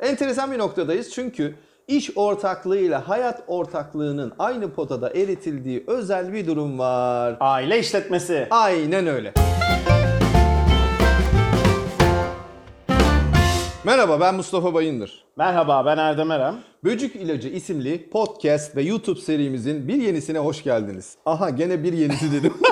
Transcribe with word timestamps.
Enteresan 0.00 0.52
bir 0.52 0.58
noktadayız 0.58 1.10
çünkü 1.10 1.54
iş 1.88 2.16
ortaklığıyla 2.16 3.08
hayat 3.08 3.42
ortaklığının 3.46 4.32
aynı 4.38 4.72
potada 4.72 5.10
eritildiği 5.10 5.84
özel 5.86 6.32
bir 6.32 6.46
durum 6.46 6.78
var. 6.78 7.36
Aile 7.40 7.78
işletmesi. 7.78 8.46
Aynen 8.50 9.06
öyle. 9.06 9.32
Merhaba 13.84 14.20
ben 14.20 14.34
Mustafa 14.34 14.74
Bayındır. 14.74 15.24
Merhaba 15.36 15.86
ben 15.86 15.98
Erdem 15.98 16.30
Erem. 16.30 16.54
Böcük 16.84 17.16
İlacı 17.16 17.48
isimli 17.48 18.10
podcast 18.10 18.76
ve 18.76 18.82
YouTube 18.82 19.20
serimizin 19.20 19.88
bir 19.88 19.94
yenisine 19.94 20.38
hoş 20.38 20.62
geldiniz. 20.62 21.16
Aha 21.26 21.50
gene 21.50 21.82
bir 21.82 21.92
yenisi 21.92 22.32
dedim. 22.32 22.54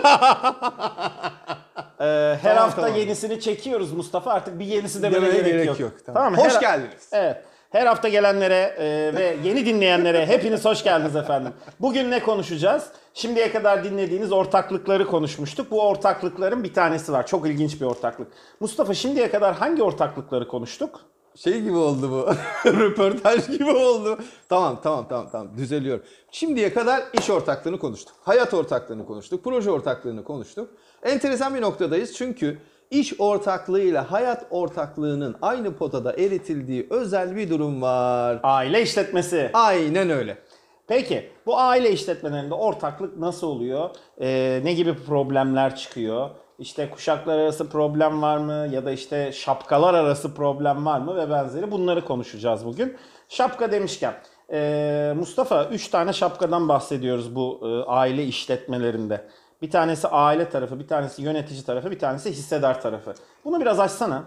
Ee, 2.02 2.38
her 2.42 2.54
Tamam, 2.54 2.56
hafta 2.64 2.82
tamam. 2.82 2.96
yenisini 2.98 3.40
çekiyoruz 3.40 3.92
Mustafa 3.92 4.30
artık 4.32 4.58
bir 4.58 4.64
yenisi 4.64 5.02
demene 5.02 5.26
gerek, 5.26 5.44
gerek 5.44 5.66
yok. 5.66 5.80
yok, 5.80 5.92
tamam. 6.06 6.32
mı? 6.32 6.38
Hoş 6.38 6.54
Her- 6.54 6.60
geldiniz. 6.60 7.08
Evet. 7.12 7.36
Her 7.70 7.86
hafta 7.86 8.08
gelenlere 8.08 8.74
e, 8.78 9.14
ve 9.14 9.36
yeni 9.44 9.66
dinleyenlere 9.66 10.26
hepiniz 10.26 10.64
hoş 10.64 10.84
geldiniz 10.84 11.16
efendim. 11.16 11.52
Bugün 11.80 12.10
ne 12.10 12.22
konuşacağız? 12.22 12.86
Şimdiye 13.14 13.52
kadar 13.52 13.84
dinlediğiniz 13.84 14.32
ortaklıkları 14.32 15.06
konuşmuştuk. 15.06 15.70
Bu 15.70 15.88
ortaklıkların 15.88 16.64
bir 16.64 16.74
tanesi 16.74 17.12
var. 17.12 17.26
Çok 17.26 17.46
ilginç 17.46 17.80
bir 17.80 17.86
ortaklık. 17.86 18.28
Mustafa 18.60 18.94
şimdiye 18.94 19.30
kadar 19.30 19.54
hangi 19.54 19.82
ortaklıkları 19.82 20.48
konuştuk? 20.48 21.00
Şey 21.36 21.60
gibi 21.60 21.76
oldu 21.76 22.10
bu. 22.10 22.28
Röportaj 22.70 23.48
gibi 23.48 23.70
oldu. 23.70 24.18
Tamam 24.48 24.80
tamam 24.82 25.06
tamam 25.08 25.28
tamam 25.32 25.48
düzeliyorum. 25.56 26.04
Şimdiye 26.30 26.74
kadar 26.74 27.02
iş 27.18 27.30
ortaklığını 27.30 27.78
konuştuk. 27.78 28.16
Hayat 28.22 28.54
ortaklığını 28.54 29.06
konuştuk. 29.06 29.44
Proje 29.44 29.70
ortaklığını 29.70 30.24
konuştuk. 30.24 30.70
Enteresan 31.02 31.54
bir 31.54 31.62
noktadayız 31.62 32.14
çünkü 32.14 32.58
iş 32.90 33.20
ortaklığıyla 33.20 34.12
hayat 34.12 34.46
ortaklığının 34.50 35.36
aynı 35.42 35.76
potada 35.76 36.12
eritildiği 36.12 36.86
özel 36.90 37.36
bir 37.36 37.50
durum 37.50 37.82
var. 37.82 38.40
Aile 38.42 38.82
işletmesi. 38.82 39.50
Aynen 39.52 40.10
öyle. 40.10 40.38
Peki 40.86 41.30
bu 41.46 41.58
aile 41.58 41.92
işletmelerinde 41.92 42.54
ortaklık 42.54 43.18
nasıl 43.18 43.46
oluyor? 43.46 43.90
Ee, 44.20 44.60
ne 44.64 44.72
gibi 44.74 44.94
problemler 44.94 45.76
çıkıyor? 45.76 46.30
İşte 46.58 46.90
kuşaklar 46.90 47.38
arası 47.38 47.70
problem 47.70 48.22
var 48.22 48.36
mı? 48.36 48.68
Ya 48.72 48.84
da 48.84 48.90
işte 48.90 49.32
şapkalar 49.32 49.94
arası 49.94 50.34
problem 50.34 50.86
var 50.86 51.00
mı? 51.00 51.16
Ve 51.16 51.30
benzeri 51.30 51.70
bunları 51.70 52.04
konuşacağız 52.04 52.64
bugün. 52.64 52.96
Şapka 53.28 53.72
demişken 53.72 54.14
ee, 54.52 55.12
Mustafa 55.16 55.64
3 55.64 55.88
tane 55.88 56.12
şapkadan 56.12 56.68
bahsediyoruz 56.68 57.34
bu 57.34 57.60
e, 57.62 57.90
aile 57.90 58.24
işletmelerinde. 58.24 59.28
Bir 59.62 59.70
tanesi 59.70 60.08
aile 60.08 60.50
tarafı, 60.50 60.78
bir 60.78 60.88
tanesi 60.88 61.22
yönetici 61.22 61.64
tarafı, 61.64 61.90
bir 61.90 61.98
tanesi 61.98 62.30
hissedar 62.30 62.82
tarafı. 62.82 63.14
Bunu 63.44 63.60
biraz 63.60 63.80
açsana. 63.80 64.24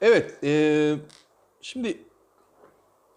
Evet, 0.00 0.38
eee, 0.42 0.96
şimdi 1.60 1.98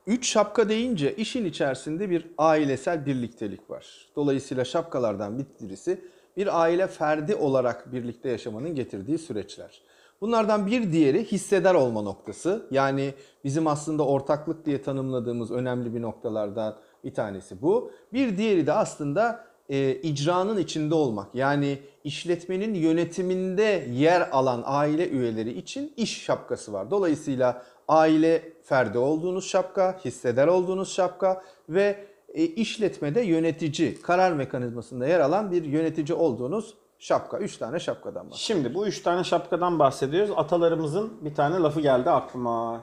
üç 0.07 0.29
şapka 0.29 0.69
deyince 0.69 1.15
işin 1.15 1.45
içerisinde 1.45 2.09
bir 2.09 2.27
ailesel 2.37 3.05
birliktelik 3.05 3.69
var. 3.69 4.09
Dolayısıyla 4.15 4.65
şapkalardan 4.65 5.45
birisi 5.61 6.01
bir 6.37 6.61
aile 6.61 6.87
ferdi 6.87 7.35
olarak 7.35 7.93
birlikte 7.93 8.29
yaşamanın 8.29 8.75
getirdiği 8.75 9.17
süreçler. 9.17 9.81
Bunlardan 10.21 10.67
bir 10.67 10.91
diğeri 10.91 11.25
hissedar 11.25 11.75
olma 11.75 12.01
noktası. 12.01 12.67
Yani 12.71 13.13
bizim 13.43 13.67
aslında 13.67 14.05
ortaklık 14.05 14.65
diye 14.65 14.81
tanımladığımız 14.81 15.51
önemli 15.51 15.95
bir 15.95 16.01
noktalardan 16.01 16.75
bir 17.03 17.13
tanesi 17.13 17.61
bu. 17.61 17.91
Bir 18.13 18.37
diğeri 18.37 18.67
de 18.67 18.73
aslında 18.73 19.48
e, 19.69 19.91
icranın 19.95 20.57
içinde 20.57 20.95
olmak. 20.95 21.35
Yani 21.35 21.79
işletmenin 22.03 22.73
yönetiminde 22.73 23.87
yer 23.91 24.29
alan 24.31 24.63
aile 24.65 25.09
üyeleri 25.09 25.51
için 25.57 25.93
iş 25.97 26.23
şapkası 26.23 26.73
var. 26.73 26.91
Dolayısıyla 26.91 27.63
aile 27.87 28.53
ferdi 28.63 28.97
olduğunuz 28.97 29.47
şapka, 29.47 29.99
hisseder 30.05 30.47
olduğunuz 30.47 30.93
şapka 30.93 31.41
ve 31.69 32.05
e, 32.33 32.43
işletmede 32.43 33.21
yönetici, 33.21 34.01
karar 34.01 34.31
mekanizmasında 34.31 35.07
yer 35.07 35.19
alan 35.19 35.51
bir 35.51 35.63
yönetici 35.63 36.17
olduğunuz 36.17 36.73
şapka. 36.99 37.37
Üç 37.37 37.57
tane 37.57 37.79
şapkadan 37.79 38.15
bahsediyoruz. 38.31 38.41
Şimdi 38.41 38.73
bu 38.73 38.87
üç 38.87 39.01
tane 39.01 39.23
şapkadan 39.23 39.79
bahsediyoruz. 39.79 40.31
Atalarımızın 40.35 41.13
bir 41.21 41.35
tane 41.35 41.55
lafı 41.59 41.81
geldi 41.81 42.09
aklıma. 42.09 42.81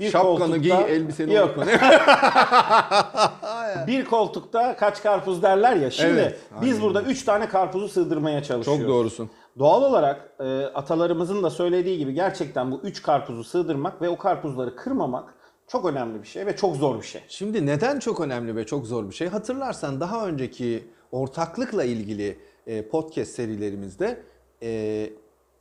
Bir 0.00 0.10
Şapkanı 0.10 0.56
giy, 0.58 0.70
koltukta- 0.72 0.88
elbiseni 0.88 1.34
Yok. 1.34 1.56
unutma. 1.56 1.72
Bir 3.86 4.04
koltukta 4.04 4.76
kaç 4.76 5.02
karpuz 5.02 5.42
derler 5.42 5.76
ya. 5.76 5.90
Şimdi 5.90 6.20
Evet, 6.20 6.38
biz 6.62 6.68
aynen 6.68 6.82
burada 6.82 7.02
üç 7.02 7.24
tane 7.24 7.48
karpuzu 7.48 7.88
sığdırmaya 7.88 8.42
çalışıyoruz. 8.42 8.82
Çok 8.82 8.88
doğrusun. 8.88 9.30
Doğal 9.58 9.82
olarak 9.82 10.32
e, 10.40 10.64
atalarımızın 10.64 11.42
da 11.42 11.50
söylediği 11.50 11.98
gibi 11.98 12.14
gerçekten 12.14 12.72
bu 12.72 12.80
üç 12.82 13.02
karpuzu 13.02 13.44
sığdırmak 13.44 14.02
ve 14.02 14.08
o 14.08 14.18
karpuzları 14.18 14.76
kırmamak 14.76 15.34
çok 15.68 15.84
önemli 15.84 16.22
bir 16.22 16.28
şey 16.28 16.46
ve 16.46 16.56
çok 16.56 16.76
zor 16.76 16.98
bir 16.98 17.06
şey. 17.06 17.22
Şimdi 17.28 17.66
neden 17.66 17.98
çok 17.98 18.20
önemli 18.20 18.56
ve 18.56 18.66
çok 18.66 18.86
zor 18.86 19.08
bir 19.10 19.14
şey? 19.14 19.28
Hatırlarsan 19.28 20.00
daha 20.00 20.26
önceki 20.26 20.88
ortaklıkla 21.12 21.84
ilgili 21.84 22.38
e, 22.66 22.88
podcast 22.88 23.30
serilerimizde 23.32 24.22
e, 24.62 25.10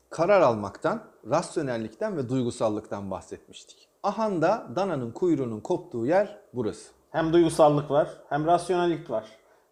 karar 0.09 0.41
almaktan, 0.41 1.03
rasyonellikten 1.29 2.17
ve 2.17 2.29
duygusallıktan 2.29 3.11
bahsetmiştik. 3.11 3.87
Ahanda 4.03 4.67
dananın 4.75 5.11
kuyruğunun 5.11 5.59
koptuğu 5.59 6.05
yer 6.05 6.39
burası. 6.53 6.94
Hem 7.15 7.33
duygusallık 7.33 7.91
var 7.91 8.07
hem 8.29 8.45
rasyonellik 8.45 9.09
var. 9.09 9.25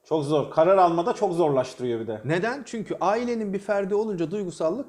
Çok 0.04 0.24
zor. 0.24 0.52
Karar 0.52 0.78
almada 0.78 1.14
çok 1.14 1.34
zorlaştırıyor 1.34 2.00
bir 2.00 2.08
de. 2.08 2.22
Neden? 2.26 2.64
Çünkü 2.66 2.96
ailenin 3.02 3.54
bir 3.54 3.60
ferdi 3.60 3.96
olunca 3.96 4.32
duygusallık 4.32 4.86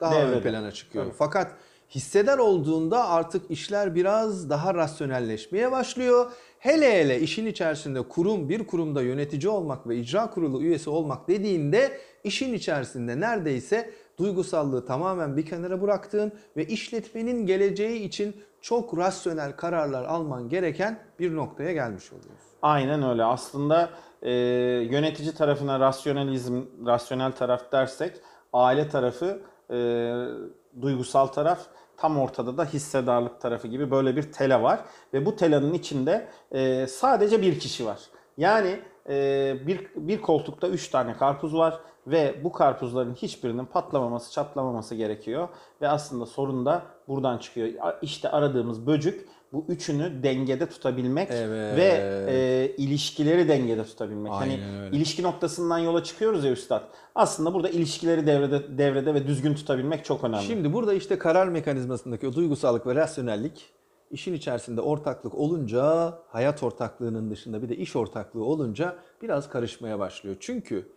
daha 0.00 0.14
ön 0.14 0.28
Devrede. 0.28 0.50
plana 0.50 0.72
çıkıyor. 0.72 1.04
Tabii. 1.04 1.14
Fakat 1.18 1.52
hisseder 1.90 2.38
olduğunda 2.38 3.08
artık 3.08 3.50
işler 3.50 3.94
biraz 3.94 4.50
daha 4.50 4.74
rasyonelleşmeye 4.74 5.72
başlıyor. 5.72 6.32
Hele 6.58 7.00
hele 7.00 7.20
işin 7.20 7.46
içerisinde 7.46 8.02
kurum, 8.02 8.48
bir 8.48 8.66
kurumda 8.66 9.02
yönetici 9.02 9.48
olmak 9.48 9.88
ve 9.88 9.96
icra 9.96 10.30
kurulu 10.30 10.62
üyesi 10.62 10.90
olmak 10.90 11.28
dediğinde 11.28 12.00
işin 12.24 12.54
içerisinde 12.54 13.20
neredeyse 13.20 13.90
duygusallığı 14.18 14.86
tamamen 14.86 15.36
bir 15.36 15.46
kenara 15.46 15.82
bıraktığın 15.82 16.32
ve 16.56 16.66
işletmenin 16.66 17.46
geleceği 17.46 18.02
için 18.02 18.36
çok 18.60 18.98
rasyonel 18.98 19.56
kararlar 19.56 20.04
alman 20.04 20.48
gereken 20.48 20.98
bir 21.18 21.36
noktaya 21.36 21.72
gelmiş 21.72 22.12
oluyorsun. 22.12 22.46
Aynen 22.62 23.02
öyle. 23.02 23.24
Aslında 23.24 23.90
e, 24.22 24.32
yönetici 24.90 25.34
tarafına 25.34 25.80
rasyonalizm, 25.80 26.62
rasyonel 26.86 27.32
taraf 27.32 27.72
dersek 27.72 28.16
aile 28.52 28.88
tarafı, 28.88 29.42
e, 29.70 29.76
duygusal 30.82 31.26
taraf 31.26 31.58
tam 31.96 32.18
ortada 32.18 32.58
da 32.58 32.64
hissedarlık 32.64 33.40
tarafı 33.40 33.68
gibi 33.68 33.90
böyle 33.90 34.16
bir 34.16 34.32
tela 34.32 34.62
var. 34.62 34.80
Ve 35.14 35.26
bu 35.26 35.36
telanın 35.36 35.74
içinde 35.74 36.28
e, 36.52 36.86
sadece 36.86 37.42
bir 37.42 37.58
kişi 37.58 37.86
var. 37.86 38.00
Yani 38.36 38.80
e, 39.08 39.56
bir, 39.66 39.86
bir 39.96 40.20
koltukta 40.20 40.68
üç 40.68 40.88
tane 40.88 41.12
karpuz 41.16 41.54
var 41.54 41.80
ve 42.06 42.34
bu 42.44 42.52
karpuzların 42.52 43.14
hiçbirinin 43.14 43.64
patlamaması, 43.64 44.32
çatlamaması 44.32 44.94
gerekiyor. 44.94 45.48
Ve 45.82 45.88
aslında 45.88 46.26
sorun 46.26 46.66
da 46.66 46.82
buradan 47.08 47.38
çıkıyor. 47.38 47.68
İşte 48.02 48.28
aradığımız 48.30 48.86
böcük 48.86 49.28
bu 49.52 49.64
üçünü 49.68 50.22
dengede 50.22 50.68
tutabilmek 50.68 51.28
Evet. 51.30 51.76
ve 51.76 52.02
e, 52.28 52.74
ilişkileri 52.76 53.48
dengede 53.48 53.84
tutabilmek. 53.84 54.32
hani 54.32 54.52
Aynen 54.52 54.80
öyle. 54.80 54.96
ilişki 54.96 55.22
noktasından 55.22 55.78
yola 55.78 56.04
çıkıyoruz 56.04 56.44
ya 56.44 56.52
üstad. 56.52 56.82
Aslında 57.14 57.54
burada 57.54 57.68
ilişkileri 57.68 58.26
devrede 58.26 58.78
devrede 58.78 59.14
ve 59.14 59.26
düzgün 59.26 59.54
tutabilmek 59.54 60.04
çok 60.04 60.24
önemli. 60.24 60.44
Şimdi 60.44 60.72
burada 60.72 60.94
işte 60.94 61.18
karar 61.18 61.48
mekanizmasındaki 61.48 62.28
o 62.28 62.32
duygusallık 62.34 62.86
ve 62.86 62.94
rasyonellik 62.94 63.70
işin 64.10 64.34
içerisinde 64.34 64.80
ortaklık 64.80 65.34
olunca, 65.34 66.14
hayat 66.28 66.62
ortaklığının 66.62 67.30
dışında 67.30 67.62
bir 67.62 67.68
de 67.68 67.76
iş 67.76 67.96
ortaklığı 67.96 68.44
olunca 68.44 68.96
biraz 69.22 69.48
karışmaya 69.48 69.98
başlıyor. 69.98 70.36
Çünkü 70.40 70.88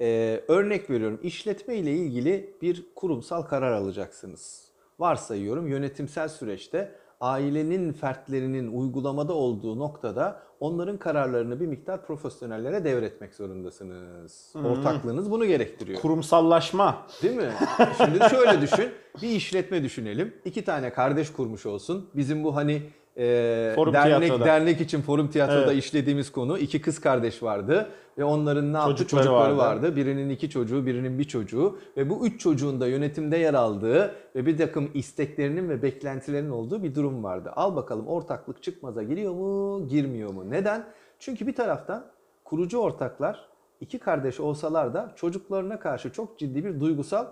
e, 0.00 0.40
örnek 0.48 0.90
veriyorum 0.90 1.20
işletme 1.22 1.76
ile 1.76 1.92
ilgili 1.92 2.56
bir 2.62 2.86
kurumsal 2.94 3.42
karar 3.42 3.72
alacaksınız. 3.72 4.68
Varsayıyorum 4.98 5.68
yönetimsel 5.68 6.28
süreçte 6.28 7.03
ailenin 7.24 7.92
fertlerinin 7.92 8.72
uygulamada 8.72 9.32
olduğu 9.32 9.78
noktada 9.78 10.42
onların 10.60 10.96
kararlarını 10.96 11.60
bir 11.60 11.66
miktar 11.66 12.06
profesyonellere 12.06 12.84
devretmek 12.84 13.34
zorundasınız. 13.34 14.52
Ortaklığınız 14.64 15.30
bunu 15.30 15.46
gerektiriyor. 15.46 16.00
kurumsallaşma. 16.00 17.06
Değil 17.22 17.36
mi? 17.36 17.52
Şimdi 17.96 18.18
şöyle 18.30 18.60
düşün. 18.60 18.90
Bir 19.22 19.28
işletme 19.28 19.82
düşünelim. 19.82 20.34
İki 20.44 20.64
tane 20.64 20.92
kardeş 20.92 21.32
kurmuş 21.32 21.66
olsun. 21.66 22.10
Bizim 22.16 22.44
bu 22.44 22.56
hani 22.56 22.82
e, 23.18 23.72
Forum 23.74 23.92
dernek 23.94 24.22
tiyatroda. 24.22 24.44
dernek 24.44 24.80
için 24.80 25.02
forum 25.02 25.28
tiyatroda 25.28 25.64
Evet. 25.72 25.84
işlediğimiz 25.84 26.32
konu. 26.32 26.58
iki 26.58 26.80
kız 26.80 27.00
kardeş 27.00 27.42
vardı 27.42 27.88
ve 28.18 28.24
onların 28.24 28.72
ne 28.72 28.76
yaptı? 28.76 28.90
Çocukları 28.96 29.22
Çocukları 29.24 29.56
vardı. 29.56 29.82
vardı. 29.82 29.96
Birinin 29.96 30.28
iki 30.30 30.50
çocuğu, 30.50 30.86
birinin 30.86 31.18
bir 31.18 31.24
çocuğu 31.24 31.78
ve 31.96 32.10
bu 32.10 32.26
üç 32.26 32.40
çocuğun 32.40 32.80
da 32.80 32.86
yönetimde 32.86 33.36
yer 33.36 33.54
aldığı 33.54 34.14
ve 34.36 34.46
bir 34.46 34.58
takım 34.58 34.90
isteklerinin 34.94 35.68
ve 35.68 35.82
beklentilerinin 35.82 36.50
olduğu 36.50 36.82
bir 36.82 36.94
durum 36.94 37.24
vardı. 37.24 37.52
Al 37.56 37.76
bakalım 37.76 38.06
ortaklık 38.08 38.62
çıkmaza 38.62 39.02
giriyor 39.02 39.32
mu, 39.34 39.88
girmiyor 39.88 40.30
mu? 40.32 40.50
Neden? 40.50 40.84
Çünkü 41.18 41.46
bir 41.46 41.54
taraftan 41.54 42.04
kurucu 42.44 42.78
ortaklar 42.78 43.48
iki 43.80 43.98
kardeş 43.98 44.40
olsalar 44.40 44.94
da 44.94 45.12
çocuklarına 45.16 45.78
karşı 45.78 46.12
çok 46.12 46.38
ciddi 46.38 46.64
bir 46.64 46.80
duygusal 46.80 47.26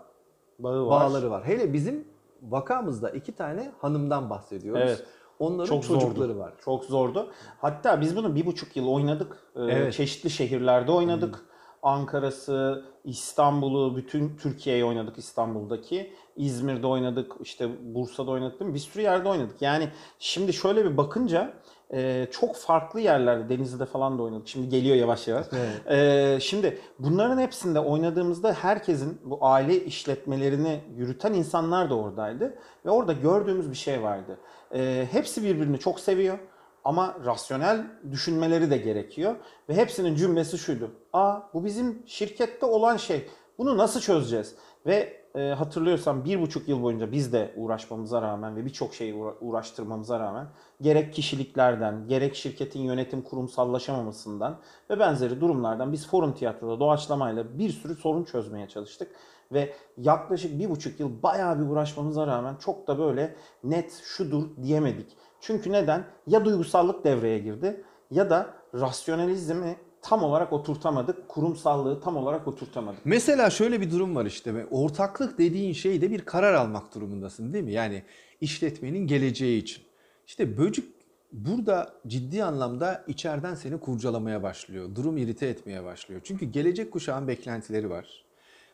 Bağı 0.58 0.87
var. 0.87 0.90
bağları 0.90 1.31
var. 1.31 1.43
Hele 1.44 1.73
bizim 1.73 2.05
vakamızda 2.43 3.11
iki 3.11 3.32
tane 3.32 3.70
hanımdan 3.78 4.31
bahsediyoruz. 4.31 4.82
Evet. 4.85 5.05
Onların 5.43 5.69
Çok 5.69 5.83
çocukları 5.85 6.29
zordu. 6.33 6.39
var. 6.39 6.53
Çok 6.65 6.85
zordu. 6.85 7.31
Hatta 7.61 8.00
biz 8.00 8.17
bunu 8.17 8.35
bir 8.35 8.47
buçuk 8.47 8.77
yıl 8.77 8.89
oynadık. 8.89 9.39
Ee, 9.56 9.61
Evet. 9.62 9.93
Çeşitli 9.93 10.31
şehirlerde 10.31 10.93
oynadık. 10.93 11.44
Ankara'sı, 11.83 12.85
İstanbul'u, 13.05 13.97
bütün 13.97 14.37
Türkiye'yi 14.37 14.85
oynadık 14.85 15.19
İstanbul'daki. 15.19 16.12
İzmir'de 16.37 16.87
oynadık, 16.87 17.33
işte 17.41 17.69
Bursa'da 17.94 18.31
oynadık? 18.31 18.61
Bir 18.75 18.79
sürü 18.79 19.03
yerde 19.03 19.29
oynadık. 19.29 19.62
Yani 19.62 19.89
şimdi 20.19 20.53
şöyle 20.53 20.85
bir 20.85 20.97
bakınca 20.97 21.55
e, 21.93 22.27
çok 22.31 22.56
farklı 22.56 23.00
yerlerde, 23.00 23.49
Denizli'de 23.49 23.87
falan 23.87 24.19
da 24.19 24.23
oynadık. 24.23 24.49
Şimdi 24.49 24.69
geliyor 24.69 24.97
yavaş 24.97 25.29
yavaş. 25.29 25.47
Evet. 25.53 25.93
Ee, 25.93 26.41
şimdi 26.41 26.79
bunların 26.99 27.39
hepsinde 27.39 27.81
oynadığımızda 27.81 28.53
herkesin 28.53 29.21
bu 29.25 29.39
aile 29.41 29.85
işletmelerini 29.85 30.81
yürüten 30.97 31.33
insanlar 31.33 31.91
da 31.91 31.94
oradaydı. 31.94 32.55
Ve 32.87 32.91
orada 32.91 33.12
gördüğümüz 33.12 33.71
bir 33.71 33.77
şey 33.77 34.03
vardı. 34.03 34.39
Ee, 34.75 35.09
hepsi 35.11 35.44
birbirini 35.44 35.79
çok 35.79 36.00
seviyor 36.00 36.39
ama 36.85 37.17
rasyonel 37.25 37.87
düşünmeleri 38.11 38.71
de 38.71 38.77
gerekiyor. 38.77 39.37
Ve 39.69 39.75
hepsinin 39.75 40.15
cümlesi 40.15 40.59
şuydu. 40.59 40.91
Aa 41.12 41.41
bu 41.55 41.65
bizim 41.65 42.03
şirkette 42.06 42.67
olan 42.67 42.97
şey. 42.97 43.27
Bunu 43.59 43.79
nasıl 43.79 44.00
çözeceğiz? 44.00 44.55
Ve 44.87 45.22
e, 45.34 45.40
hatırlıyorsam 45.40 46.25
bir 46.25 46.40
buçuk 46.40 46.69
yıl 46.69 46.82
boyunca 46.82 47.12
biz 47.12 47.32
de 47.32 47.55
uğraşmamıza 47.56 48.23
rağmen 48.23 48.56
ve 48.56 48.64
birçok 48.64 48.94
şeyi 48.94 49.14
uğra- 49.14 49.34
uğraştırmamıza 49.40 50.20
rağmen 50.20 50.46
gerek 50.81 51.14
kişiliklerden, 51.14 52.08
gerek 52.08 52.34
şirketin 52.34 52.81
yönetim 52.81 53.23
kurumsallaşamamasından 53.23 54.58
ve 54.90 54.99
benzeri 54.99 55.40
durumlardan 55.40 55.93
biz 55.93 56.06
forum 56.06 56.34
tiyatroda 56.34 56.81
doğaçlamayla 56.81 57.58
bir 57.58 57.70
sürü 57.70 57.94
sorun 57.94 58.25
çözmeye 58.25 58.69
çalıştık. 58.69 59.11
Ve 59.52 59.73
yaklaşık 59.99 60.58
bir 60.58 60.70
buçuk 60.70 61.00
yıl 61.00 61.23
bayağı 61.23 61.61
bir 61.61 61.67
uğraşmamıza 61.67 62.26
rağmen 62.26 62.56
çok 62.56 62.87
da 62.87 62.99
böyle 62.99 63.35
net 63.64 63.93
şudur 64.05 64.44
diyemedik. 64.62 65.17
Çünkü 65.40 65.73
neden? 65.73 66.05
Ya 66.26 66.44
duygusallık 66.44 67.05
devreye 67.05 67.38
girdi 67.38 67.85
ya 68.11 68.31
da 68.31 68.55
rasyonalizmi 68.75 69.76
tam 70.02 70.22
olarak 70.22 70.52
oturtamadık. 70.52 71.28
Kurumsallığı 71.28 72.00
tam 72.00 72.16
olarak 72.16 72.49
oturtamadık. 72.49 73.00
Mesela 73.04 73.50
şöyle 73.50 73.81
bir 73.81 73.90
durum 73.90 74.16
var 74.16 74.26
işte. 74.26 74.66
Ortaklık 74.70 75.38
dediğin 75.38 75.72
şeyde 75.72 76.10
bir 76.10 76.20
karar 76.20 76.54
almak 76.54 76.94
durumundasın 76.94 77.52
değil 77.52 77.64
mi? 77.64 77.72
Yani 77.72 78.02
işletmenin 78.40 79.06
geleceği 79.06 79.62
için. 79.62 79.82
İşte 80.26 80.58
böcük 80.58 80.94
burada 81.32 81.94
ciddi 82.06 82.44
anlamda 82.44 83.04
içeriden 83.08 83.54
seni 83.54 83.81
kurcalamaya 83.81 84.43
başlıyor. 84.43 84.88
Durum 84.94 85.16
irite 85.16 85.46
etmeye 85.46 85.84
başlıyor. 85.84 86.20
Çünkü 86.25 86.46
gelecek 86.46 86.93
kuşağın 86.93 87.28
beklentileri 87.28 87.90
var. 87.90 88.25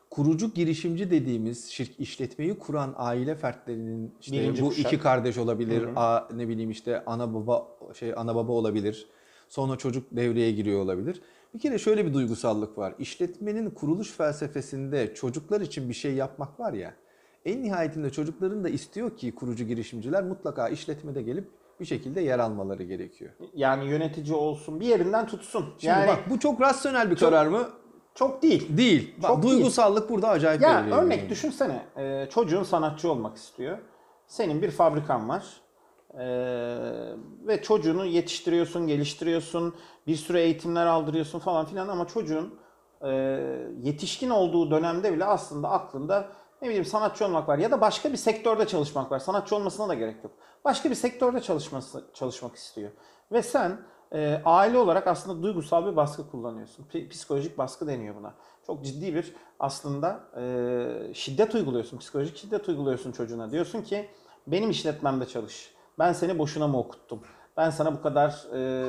Kurucu 0.09 0.53
girişimci 0.53 1.11
dediğimiz 1.11 1.69
şirk 1.69 1.99
işletmeyi 1.99 2.59
kuran 2.59 2.93
aile 2.97 3.35
fertlerinin 3.35 4.11
işte 4.21 4.35
Birinci 4.37 4.61
bu 4.63 4.69
kuşak. 4.69 4.85
iki 4.85 4.99
kardeş 4.99 5.37
olabilir, 5.37 5.81
Hı 5.81 5.87
hı. 5.91 5.99
a, 5.99 6.27
ne 6.35 6.47
bileyim 6.47 6.71
işte 6.71 7.03
ana 7.05 7.33
baba 7.33 7.67
şey 7.99 8.13
ana 8.15 8.35
baba 8.35 8.51
olabilir. 8.51 9.07
Sonra 9.49 9.75
çocuk 9.75 10.07
devreye 10.11 10.51
giriyor 10.51 10.81
olabilir. 10.81 11.21
Bir 11.53 11.59
kere 11.59 11.77
şöyle 11.77 12.05
bir 12.05 12.13
duygusallık 12.13 12.77
var. 12.77 12.93
İşletmenin 12.99 13.69
kuruluş 13.69 14.11
felsefesinde 14.11 15.13
çocuklar 15.13 15.61
için 15.61 15.89
bir 15.89 15.93
şey 15.93 16.13
yapmak 16.13 16.59
var 16.59 16.73
ya. 16.73 16.93
En 17.45 17.63
nihayetinde 17.63 18.09
çocukların 18.09 18.63
da 18.63 18.69
istiyor 18.69 19.17
ki 19.17 19.35
kurucu 19.35 19.65
girişimciler 19.65 20.23
mutlaka 20.23 20.69
işletmede 20.69 21.21
gelip 21.21 21.47
bir 21.79 21.85
şekilde 21.85 22.21
yer 22.21 22.39
almaları 22.39 22.83
gerekiyor. 22.83 23.31
Yani 23.53 23.89
yönetici 23.89 24.33
olsun 24.33 24.79
bir 24.79 24.85
yerinden 24.85 25.27
tutsun. 25.27 25.65
Şimdi 25.77 25.85
yani 25.85 26.07
bak 26.07 26.29
bu 26.29 26.39
çok 26.39 26.61
rasyonel 26.61 27.11
bir 27.11 27.15
Çok- 27.15 27.29
karar 27.29 27.47
mı? 27.47 27.69
çok 28.15 28.41
değil. 28.43 28.77
Değil. 28.77 29.15
Bak, 29.23 29.29
Çok 29.29 29.43
değil. 29.43 29.53
duygusallık 29.53 30.09
burada 30.09 30.29
acayip 30.29 30.61
Ya 30.61 30.85
örnek 30.85 31.11
giriyor. 31.13 31.29
düşünsene. 31.29 31.85
e, 31.97 32.27
çocuğun 32.29 32.63
sanatçı 32.63 33.11
olmak 33.11 33.37
istiyor. 33.37 33.77
Senin 34.27 34.61
bir 34.61 34.71
fabrikan 34.71 35.29
var. 35.29 35.45
E, 36.13 36.25
ve 37.47 37.61
çocuğunu 37.61 38.05
yetiştiriyorsun, 38.05 38.87
geliştiriyorsun. 38.87 39.75
Bir 40.07 40.15
sürü 40.15 40.37
eğitimler 40.37 40.85
aldırıyorsun 40.85 41.39
falan 41.39 41.65
filan 41.65 41.87
ama 41.87 42.07
çocuğun 42.07 42.59
e, 43.01 43.09
yetişkin 43.83 44.29
olduğu 44.29 44.71
dönemde 44.71 45.13
bile 45.13 45.25
aslında 45.25 45.69
aklında 45.69 46.31
ne 46.61 46.67
bileyim 46.67 46.85
sanatçı 46.85 47.25
olmak 47.25 47.47
var 47.47 47.57
ya 47.57 47.71
da 47.71 47.81
başka 47.81 48.11
bir 48.11 48.17
sektörde 48.17 48.67
çalışmak 48.67 49.11
var. 49.11 49.19
Sanatçı 49.19 49.55
olmasına 49.55 49.87
da 49.89 49.93
gerek 49.93 50.23
yok. 50.23 50.33
Başka 50.65 50.89
bir 50.89 50.95
sektörde 50.95 51.41
çalışması 51.41 52.03
çalışmak 52.13 52.55
istiyor. 52.55 52.91
Ve 53.31 53.43
sen 53.43 53.81
e, 54.13 54.41
aile 54.45 54.77
olarak 54.77 55.07
aslında 55.07 55.43
duygusal 55.43 55.91
bir 55.91 55.95
baskı 55.95 56.31
kullanıyorsun. 56.31 56.83
P- 56.83 57.09
psikolojik 57.09 57.57
baskı 57.57 57.87
deniyor 57.87 58.15
buna. 58.15 58.33
Çok 58.67 58.85
ciddi 58.85 59.15
bir 59.15 59.33
aslında 59.59 60.19
e, 60.37 61.13
şiddet 61.13 61.55
uyguluyorsun. 61.55 61.97
Psikolojik 61.97 62.37
şiddet 62.37 62.69
uyguluyorsun 62.69 63.11
çocuğuna. 63.11 63.51
Diyorsun 63.51 63.81
ki 63.81 64.09
benim 64.47 64.69
işletmemde 64.69 65.25
çalış. 65.27 65.73
Ben 65.99 66.13
seni 66.13 66.39
boşuna 66.39 66.67
mı 66.67 66.79
okuttum? 66.79 67.19
Ben 67.57 67.69
sana 67.69 67.93
bu 67.93 68.01
kadar 68.01 68.29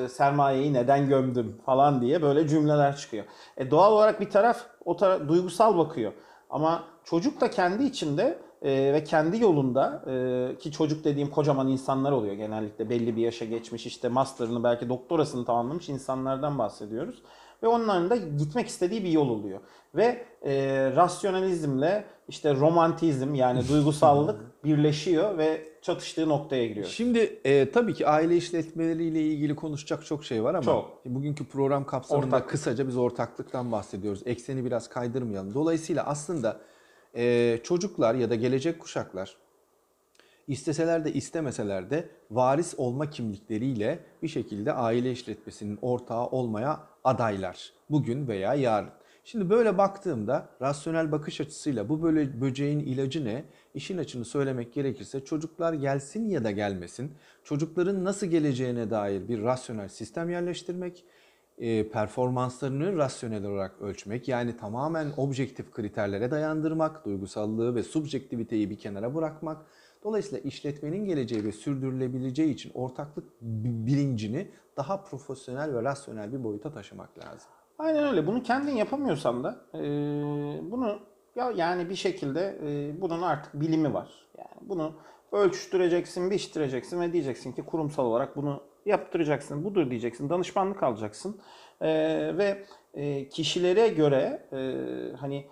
e, 0.05 0.09
sermayeyi 0.09 0.73
neden 0.73 1.09
gömdüm 1.09 1.61
falan 1.67 2.01
diye 2.03 2.23
böyle 2.23 2.49
cümleler 2.49 2.97
çıkıyor. 2.97 3.25
E, 3.57 3.71
doğal 3.71 3.93
olarak 3.93 4.21
bir 4.21 4.31
taraf 4.31 4.67
o 4.85 4.97
tara- 4.97 5.29
duygusal 5.29 5.79
bakıyor. 5.79 6.13
Ama 6.51 6.85
çocuk 7.05 7.41
da 7.41 7.51
kendi 7.51 7.85
içinde 7.85 8.39
e, 8.63 8.71
ve 8.93 9.05
kendi 9.05 9.43
yolunda 9.43 10.03
e, 10.07 10.59
ki 10.59 10.73
çocuk 10.73 11.05
dediğim 11.05 11.31
kocaman 11.31 11.69
insanlar 11.69 12.13
oluyor 12.13 12.35
genellikle 12.35 12.91
belli 12.91 13.17
bir 13.17 13.23
yaşa 13.23 13.45
geçmiş 13.45 13.87
işte 13.87 14.09
master'ını 14.09 14.65
belki 14.65 14.89
doktorasını 14.89 15.45
tamamlamış 15.45 15.89
insanlardan 15.89 16.59
bahsediyoruz. 16.59 17.23
Ve 17.63 17.69
onların 17.69 18.11
da 18.11 18.17
gitmek 18.17 18.69
istediği 18.69 19.05
bir 19.05 19.11
yol 19.11 19.29
oluyor. 19.29 19.61
Ve 19.95 20.27
e, 20.43 20.53
rasyonalizmle 20.97 22.05
işte 22.29 22.55
romantizm 22.55 23.35
yani 23.35 23.63
duygusallık 23.69 24.65
birleşiyor 24.65 25.39
ve 25.39 25.69
çatıştığı 25.83 26.29
noktaya 26.29 26.67
giriyor. 26.67 26.87
Şimdi 26.87 27.41
e, 27.45 27.71
tabii 27.71 27.95
ki 27.95 28.07
aile 28.07 28.37
işletmeleriyle 28.37 29.23
ilgili 29.23 29.57
konuşacak 29.57 30.07
çok 30.07 30.25
şey 30.25 30.45
var 30.45 30.55
ama 30.55 30.63
Çok. 30.63 31.07
bugünkü 31.07 31.45
program 31.45 31.87
kapsamında 31.87 32.27
Ortaklık. 32.27 32.51
kısaca 32.51 32.89
biz 32.89 32.97
ortaklıktan 32.97 33.73
bahsediyoruz. 33.73 34.23
Ekseni 34.27 34.65
biraz 34.65 34.89
kaydırmayalım. 34.89 35.55
Dolayısıyla 35.55 36.07
aslında 36.07 36.61
e, 37.17 37.59
çocuklar 37.65 38.15
ya 38.15 38.31
da 38.31 38.35
gelecek 38.35 38.81
kuşaklar 38.81 39.37
isteseler 40.51 41.05
de 41.05 41.13
istemeseler 41.13 41.91
de 41.91 42.09
varis 42.31 42.75
olma 42.77 43.11
kimlikleriyle 43.11 43.99
bir 44.23 44.29
şekilde 44.29 44.73
aile 44.73 45.13
işletmesinin 45.13 45.79
ortağı 45.83 46.27
olmaya 46.27 46.81
adaylar. 47.05 47.73
Bugün 47.91 48.29
veya 48.29 48.55
yarın. 48.55 48.91
Şimdi 49.25 49.51
böyle 49.51 49.79
baktığımda 49.79 50.49
rasyonel 50.63 51.13
bakış 51.13 51.41
açısıyla 51.41 51.89
bu 51.89 52.03
böyle 52.03 52.41
böceğin 52.41 52.79
ilacı 52.79 53.25
ne? 53.25 53.45
İşin 53.75 53.99
açını 53.99 54.25
söylemek 54.25 54.73
gerekirse 54.73 55.25
çocuklar 55.25 55.73
gelsin 55.73 56.29
ya 56.29 56.45
da 56.45 56.51
gelmesin. 56.51 57.13
Çocukların 57.45 58.05
nasıl 58.05 58.27
geleceğine 58.27 58.91
dair 58.91 59.29
bir 59.29 59.43
rasyonel 59.43 59.89
sistem 59.89 60.31
yerleştirmek, 60.31 61.05
e, 61.59 61.89
performanslarını 61.89 62.97
rasyonel 62.97 63.45
olarak 63.45 63.83
ölçmek 63.83 64.29
yani 64.29 64.57
tamamen 64.57 65.09
objektif 65.17 65.71
kriterlere 65.71 66.31
dayandırmak, 66.31 67.05
duygusallığı 67.05 67.75
ve 67.75 67.83
subjektiviteyi 67.83 68.71
bir 68.71 68.79
kenara 68.79 69.15
bırakmak. 69.15 69.67
Dolayısıyla 70.03 70.39
işletmenin 70.39 71.05
geleceği 71.05 71.45
ve 71.45 71.53
sürdürülebileceği 71.53 72.55
için 72.55 72.71
ortaklık 72.75 73.25
bi- 73.41 73.87
bilincini 73.87 74.49
daha 74.77 75.03
profesyonel 75.03 75.75
ve 75.75 75.83
rasyonel 75.83 76.33
bir 76.33 76.45
boyuta 76.45 76.73
taşımak 76.73 77.19
lazım. 77.19 77.51
Aynen 77.79 78.05
öyle. 78.05 78.27
Bunu 78.27 78.43
kendin 78.43 78.73
yapamıyorsan 78.73 79.45
da 79.45 79.61
e, 79.75 79.81
bunu 80.71 80.99
ya 81.37 81.53
yani 81.57 81.91
bir 81.91 81.95
şekilde 81.95 82.59
e, 82.65 83.01
bunun 83.01 83.23
artık 83.23 83.61
bilimi 83.61 83.95
var. 83.95 84.09
Yani 84.39 84.69
bunu 84.69 84.93
ölçtüreceksin, 85.33 86.31
biçtireceksin 86.31 87.01
ve 87.01 87.13
diyeceksin 87.13 87.53
ki 87.53 87.63
kurumsal 87.63 88.07
olarak 88.07 88.37
bunu 88.37 88.63
yaptıracaksın. 88.87 89.65
Budur 89.65 89.91
diyeceksin. 89.91 90.29
Danışmanlık 90.31 90.83
alacaksın. 90.83 91.41
E, 91.81 91.89
ve 92.39 92.65
e, 92.95 93.29
kişilere 93.29 93.89
göre 93.89 94.49
e, 94.53 94.59
hani 95.17 95.47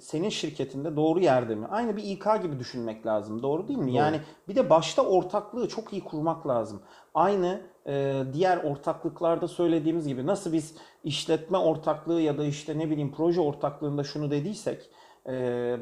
senin 0.00 0.28
şirketinde 0.28 0.96
doğru 0.96 1.20
yerde 1.20 1.54
mi? 1.54 1.66
Aynı 1.66 1.96
bir 1.96 2.02
İK 2.02 2.42
gibi 2.42 2.58
düşünmek 2.58 3.06
lazım. 3.06 3.42
Doğru 3.42 3.68
değil 3.68 3.78
mi? 3.78 3.92
Yani 3.92 4.20
bir 4.48 4.56
de 4.56 4.70
başta 4.70 5.02
ortaklığı 5.02 5.68
çok 5.68 5.92
iyi 5.92 6.04
kurmak 6.04 6.46
lazım. 6.46 6.80
Aynı 7.14 7.60
e, 7.86 8.22
diğer 8.32 8.56
ortaklıklarda 8.56 9.48
söylediğimiz 9.48 10.08
gibi 10.08 10.26
nasıl 10.26 10.52
biz 10.52 10.74
işletme 11.04 11.58
ortaklığı 11.58 12.20
ya 12.20 12.38
da 12.38 12.44
işte 12.44 12.78
ne 12.78 12.90
bileyim 12.90 13.12
proje 13.16 13.40
ortaklığında 13.40 14.04
şunu 14.04 14.30
dediysek 14.30 14.90
e, 15.26 15.32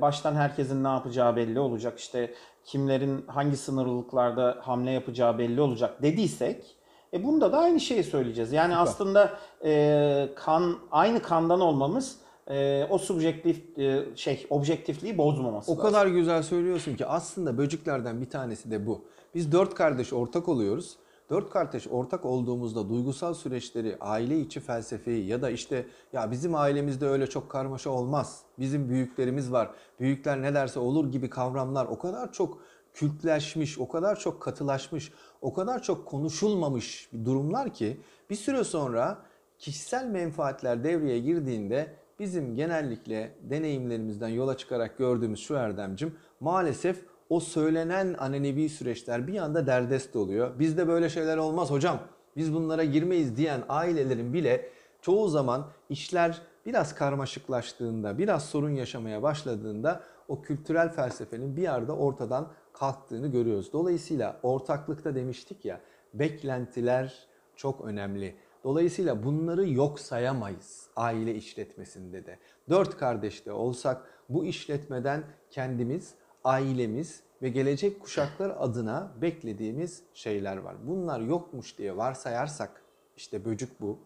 baştan 0.01 0.35
herkesin 0.35 0.85
ne 0.85 0.89
yapacağı 0.89 1.37
belli 1.37 1.61
olacak. 1.61 1.99
İşte 1.99 2.35
kimlerin 2.65 3.25
hangi 3.27 3.57
sınırlılıklarda 3.57 4.59
hamle 4.61 4.91
yapacağı 4.91 5.39
belli 5.39 5.61
olacak 5.61 6.03
dediysek 6.03 6.77
e 7.13 7.25
bunda 7.25 7.53
da 7.53 7.59
aynı 7.59 7.81
şeyi 7.81 8.05
söyleyeceğiz. 8.05 8.53
Yani 8.53 8.77
aslında 8.77 9.39
e, 9.65 10.29
kan 10.37 10.79
aynı 10.91 11.23
kandan 11.23 11.61
olmamız 11.61 12.26
e, 12.51 12.87
o 12.91 12.99
subjektif 12.99 13.79
e, 13.79 14.05
şey 14.17 14.47
objektifliği 14.51 15.19
bozmaması 15.19 15.73
O 15.73 15.75
lazım. 15.75 15.91
kadar 15.91 16.07
güzel 16.07 16.43
söylüyorsun 16.43 16.97
ki 16.97 17.07
aslında 17.07 17.59
böceklerden 17.59 18.21
bir 18.21 18.31
tanesi 18.31 18.71
de 18.71 18.87
bu. 18.87 19.05
Biz 19.35 19.53
dört 19.53 19.75
kardeş 19.75 20.13
ortak 20.13 20.49
oluyoruz. 20.49 20.97
Dört 21.31 21.51
kardeş 21.51 21.89
ortak 21.89 22.25
olduğumuzda 22.25 22.89
duygusal 22.89 23.35
süreçleri, 23.35 23.97
aile 24.01 24.41
içi 24.41 24.61
felsefeyi 24.61 25.27
ya 25.27 25.43
da 25.43 25.51
işte 25.51 25.87
ya 26.13 26.31
bizim 26.31 26.55
ailemizde 26.55 27.07
öyle 27.07 27.27
çok 27.27 27.51
karmaşa 27.51 27.91
olmaz. 27.91 28.41
Bizim 28.59 28.89
büyüklerimiz 28.89 29.53
var. 29.53 29.71
Büyükler 30.01 30.43
ne 30.43 30.55
derse 30.55 30.79
olur 30.79 31.13
gibi 31.13 31.31
kavramlar 31.31 31.87
o 31.87 31.99
kadar 31.99 32.33
çok 32.33 32.59
kültleşmiş, 32.95 33.79
o 33.79 33.89
kadar 33.89 34.19
çok 34.19 34.43
katılaşmış, 34.43 35.13
o 35.43 35.55
kadar 35.55 35.83
çok 35.83 36.07
konuşulmamış 36.07 37.11
durumlar 37.25 37.75
ki 37.75 38.01
bir 38.31 38.37
süre 38.37 38.65
sonra 38.65 39.19
kişisel 39.59 40.07
menfaatler 40.07 40.85
devreye 40.85 41.19
girdiğinde 41.19 41.97
bizim 42.19 42.55
genellikle 42.55 43.35
deneyimlerimizden 43.43 44.29
yola 44.29 44.57
çıkarak 44.57 44.99
gördüğümüz 44.99 45.41
şu 45.41 45.55
Erdemcim 45.55 46.15
maalesef 46.41 47.05
o 47.31 47.41
söylenen 47.41 48.15
anenevi 48.19 48.69
süreçler 48.69 49.27
bir 49.27 49.39
anda 49.39 49.67
derdest 49.67 50.17
oluyor. 50.17 50.59
Bizde 50.59 50.89
böyle 50.89 51.09
şeyler 51.09 51.37
olmaz 51.37 51.71
hocam. 51.71 51.99
Biz 52.37 52.55
bunlara 52.55 52.85
girmeyiz 52.85 53.37
diyen 53.37 53.61
ailelerin 53.69 54.35
bile 54.35 54.71
çoğu 55.03 55.29
zaman 55.29 55.67
işler 55.89 56.43
biraz 56.67 56.95
karmaşıklaştığında, 56.95 58.19
biraz 58.19 58.45
sorun 58.47 58.71
yaşamaya 58.71 59.23
başladığında 59.23 60.01
o 60.29 60.43
kültürel 60.43 60.93
felsefenin 60.93 61.57
bir 61.57 61.63
yerde 61.63 61.93
ortadan 61.93 62.49
kalktığını 62.73 63.29
görüyoruz. 63.29 63.73
Dolayısıyla 63.73 64.41
ortaklıkta 64.43 65.15
demiştik 65.15 65.65
ya, 65.65 65.81
beklentiler 66.15 67.27
çok 67.57 67.85
önemli. 67.85 68.35
Dolayısıyla 68.67 69.25
bunları 69.25 69.69
yok 69.69 70.01
sayamayız 70.01 70.87
aile 70.97 71.35
işletmesinde 71.35 72.27
de. 72.27 72.39
Dört 72.69 72.97
kardeşte 72.99 73.53
olsak 73.53 74.03
bu 74.29 74.45
işletmeden 74.45 75.25
kendimiz, 75.51 76.15
ailemiz 76.45 77.21
ve 77.43 77.49
gelecek 77.49 78.01
kuşaklar 78.01 78.57
adına 78.59 79.13
beklediğimiz 79.23 80.03
şeyler 80.15 80.57
var. 80.57 80.77
Bunlar 80.87 81.21
yokmuş 81.21 81.79
diye 81.79 81.97
varsayarsak 81.97 82.83
işte 83.17 83.45
böcük 83.45 83.81
bu. 83.81 83.99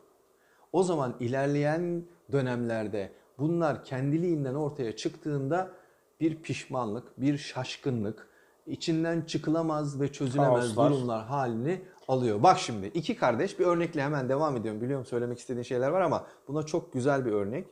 O 0.73 0.83
zaman 0.83 1.17
ilerleyen 1.21 2.05
dönemlerde 2.33 3.13
bunlar 3.39 3.85
kendiliğinden 3.85 4.55
ortaya 4.55 4.97
çıktığında 4.97 5.71
bir 6.21 6.43
pişmanlık, 6.43 7.21
bir 7.21 7.39
şaşkınlık, 7.39 8.29
içinden 8.67 9.21
çıkılamaz 9.23 10.01
ve 10.01 10.13
çözülemez 10.13 10.75
Kaoslar. 10.75 10.91
durumlar 10.91 11.25
halini 11.25 11.83
alıyor. 12.11 12.43
Bak 12.43 12.59
şimdi 12.59 12.87
iki 12.87 13.17
kardeş 13.17 13.59
bir 13.59 13.67
örnekle 13.67 14.03
hemen 14.03 14.29
devam 14.29 14.57
ediyorum. 14.57 14.81
Biliyorum 14.81 15.07
söylemek 15.07 15.39
istediğin 15.39 15.63
şeyler 15.65 15.89
var 15.89 16.01
ama 16.01 16.27
buna 16.49 16.63
çok 16.63 16.93
güzel 16.93 17.27
bir 17.27 17.33
örnek. 17.33 17.65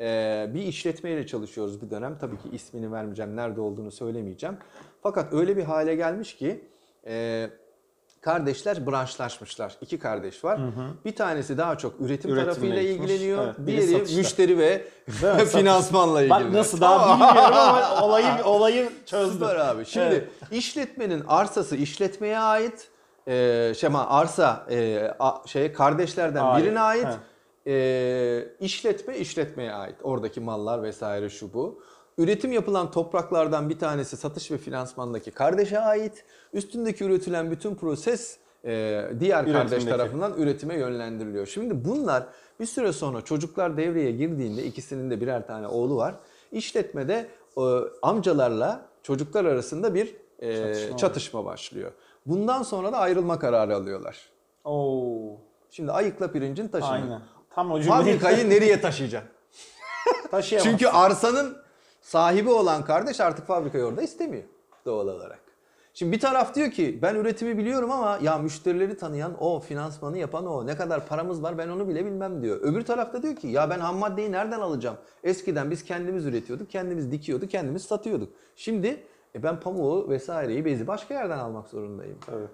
Ee, 0.00 0.50
bir 0.54 0.62
işletmeyle 0.62 1.26
çalışıyoruz 1.26 1.82
bir 1.82 1.90
dönem. 1.90 2.18
Tabii 2.18 2.36
ki 2.36 2.48
ismini 2.52 2.92
vermeyeceğim, 2.92 3.36
nerede 3.36 3.60
olduğunu 3.60 3.90
söylemeyeceğim. 3.92 4.56
Fakat 5.02 5.32
öyle 5.32 5.56
bir 5.56 5.62
hale 5.64 5.94
gelmiş 5.94 6.36
ki 6.36 6.64
e, 7.06 7.50
kardeşler 8.20 8.86
branşlaşmışlar. 8.86 9.76
İki 9.80 9.98
kardeş 9.98 10.44
var. 10.44 10.60
Bir 11.04 11.16
tanesi 11.16 11.58
daha 11.58 11.78
çok 11.78 11.92
üretim 12.00 12.30
Üretimle 12.30 12.44
tarafıyla 12.44 12.82
gitmiş. 12.82 13.10
ilgileniyor. 13.10 13.44
Evet, 13.44 13.58
biri 13.58 13.66
Diğeri 13.76 13.92
satışta. 13.92 14.18
müşteri 14.18 14.58
ve 14.58 14.84
finansmanla 15.46 16.20
ilgili. 16.22 16.30
Bak 16.30 16.52
nasıl 16.52 16.80
daha 16.80 17.14
bilmiyorum 17.14 17.54
ama 17.58 18.02
olayı 18.06 18.26
olayı 18.44 18.90
çözdüm. 19.06 19.32
Süper 19.38 19.56
abi. 19.56 19.84
Şimdi 19.86 20.06
Evet. 20.06 20.28
işletmenin 20.52 21.22
arsası 21.28 21.76
işletmeye 21.76 22.38
ait. 22.38 22.88
E, 23.28 23.74
şey 23.74 23.86
ama 23.86 24.08
arsa 24.08 24.66
e, 24.70 25.10
a- 25.18 25.46
şey 25.46 25.72
kardeşlerden 25.72 26.44
Ait, 26.44 26.64
birine 26.64 26.80
ait. 26.80 27.06
he. 27.06 27.72
E, 27.72 28.48
işletme 28.60 29.18
işletmeye 29.18 29.72
ait. 29.72 29.94
Oradaki 30.02 30.40
mallar 30.40 30.82
vesaire 30.82 31.28
şu 31.30 31.52
bu. 31.52 31.82
Üretim 32.18 32.52
yapılan 32.52 32.90
topraklardan 32.90 33.70
bir 33.70 33.78
tanesi 33.78 34.16
satış 34.16 34.50
ve 34.50 34.58
finansmandaki 34.58 35.30
kardeşe 35.30 35.80
ait. 35.80 36.24
Üstündeki 36.52 37.04
üretilen 37.04 37.50
bütün 37.50 37.74
proses 37.74 38.38
e, 38.64 39.04
diğer 39.20 39.52
kardeş 39.52 39.84
tarafından 39.84 40.34
üretime 40.36 40.74
yönlendiriliyor. 40.74 41.46
Şimdi 41.46 41.84
bunlar 41.84 42.26
bir 42.60 42.66
süre 42.66 42.92
sonra 42.92 43.20
çocuklar 43.20 43.76
devreye 43.76 44.12
girdiğinde 44.12 44.64
ikisinin 44.64 45.10
de 45.10 45.20
birer 45.20 45.46
tane 45.46 45.66
oğlu 45.66 45.96
var. 45.96 46.14
İşletmede 46.52 47.26
e, 47.58 47.62
amcalarla 48.02 48.86
çocuklar 49.02 49.44
arasında 49.44 49.94
bir 49.94 50.16
e, 50.38 50.56
Çatışma 50.56 50.96
çatışma, 50.96 51.44
başlıyor. 51.44 51.92
Bundan 52.26 52.62
sonra 52.62 52.92
da 52.92 52.98
ayrılma 52.98 53.38
kararı 53.38 53.76
alıyorlar. 53.76 54.28
Oo. 54.64 55.36
Şimdi 55.70 55.92
ayıkla 55.92 56.32
pirincin 56.32 56.68
taşını. 56.68 56.90
Aynen. 56.90 57.22
Tam 57.50 57.70
o 57.70 57.80
cümleyi 57.80 58.00
Fabrikayı 58.00 58.50
nereye 58.50 58.80
taşıyacaksın? 58.80 59.30
taşıyamaz. 60.30 60.70
Çünkü 60.70 60.86
arsanın 60.86 61.56
sahibi 62.00 62.50
olan 62.50 62.84
kardeş 62.84 63.20
artık 63.20 63.46
fabrikayı 63.46 63.84
orada 63.84 64.02
istemiyor 64.02 64.44
doğal 64.84 65.08
olarak. 65.08 65.40
Şimdi 65.94 66.12
bir 66.12 66.20
taraf 66.20 66.54
diyor 66.54 66.70
ki 66.70 66.98
ben 67.02 67.14
üretimi 67.14 67.58
biliyorum 67.58 67.90
ama 67.90 68.18
ya 68.22 68.38
müşterileri 68.38 68.96
tanıyan 68.96 69.42
o, 69.42 69.60
finansmanı 69.60 70.18
yapan 70.18 70.46
o, 70.46 70.66
ne 70.66 70.76
kadar 70.76 71.06
paramız 71.06 71.42
var 71.42 71.58
ben 71.58 71.68
onu 71.68 71.88
bile 71.88 72.04
bilmem 72.04 72.42
diyor. 72.42 72.60
Öbür 72.60 72.82
tarafta 72.84 73.22
diyor 73.22 73.36
ki 73.36 73.48
ya 73.48 73.70
ben 73.70 73.78
ham 73.78 73.96
maddeyi 73.96 74.32
nereden 74.32 74.60
alacağım? 74.60 74.96
Eskiden 75.24 75.70
biz 75.70 75.84
kendimiz 75.84 76.26
üretiyorduk, 76.26 76.70
kendimiz 76.70 77.12
dikiyorduk, 77.12 77.50
kendimiz 77.50 77.82
satıyorduk. 77.82 78.32
Şimdi 78.56 79.04
e, 79.34 79.42
ben 79.42 79.60
pamuğu 79.60 80.08
vesaireyi, 80.08 80.64
bezi 80.64 80.86
başka 80.86 81.14
yerden 81.14 81.38
almak 81.38 81.68
zorundayım. 81.68 82.18
Tabii. 82.26 82.48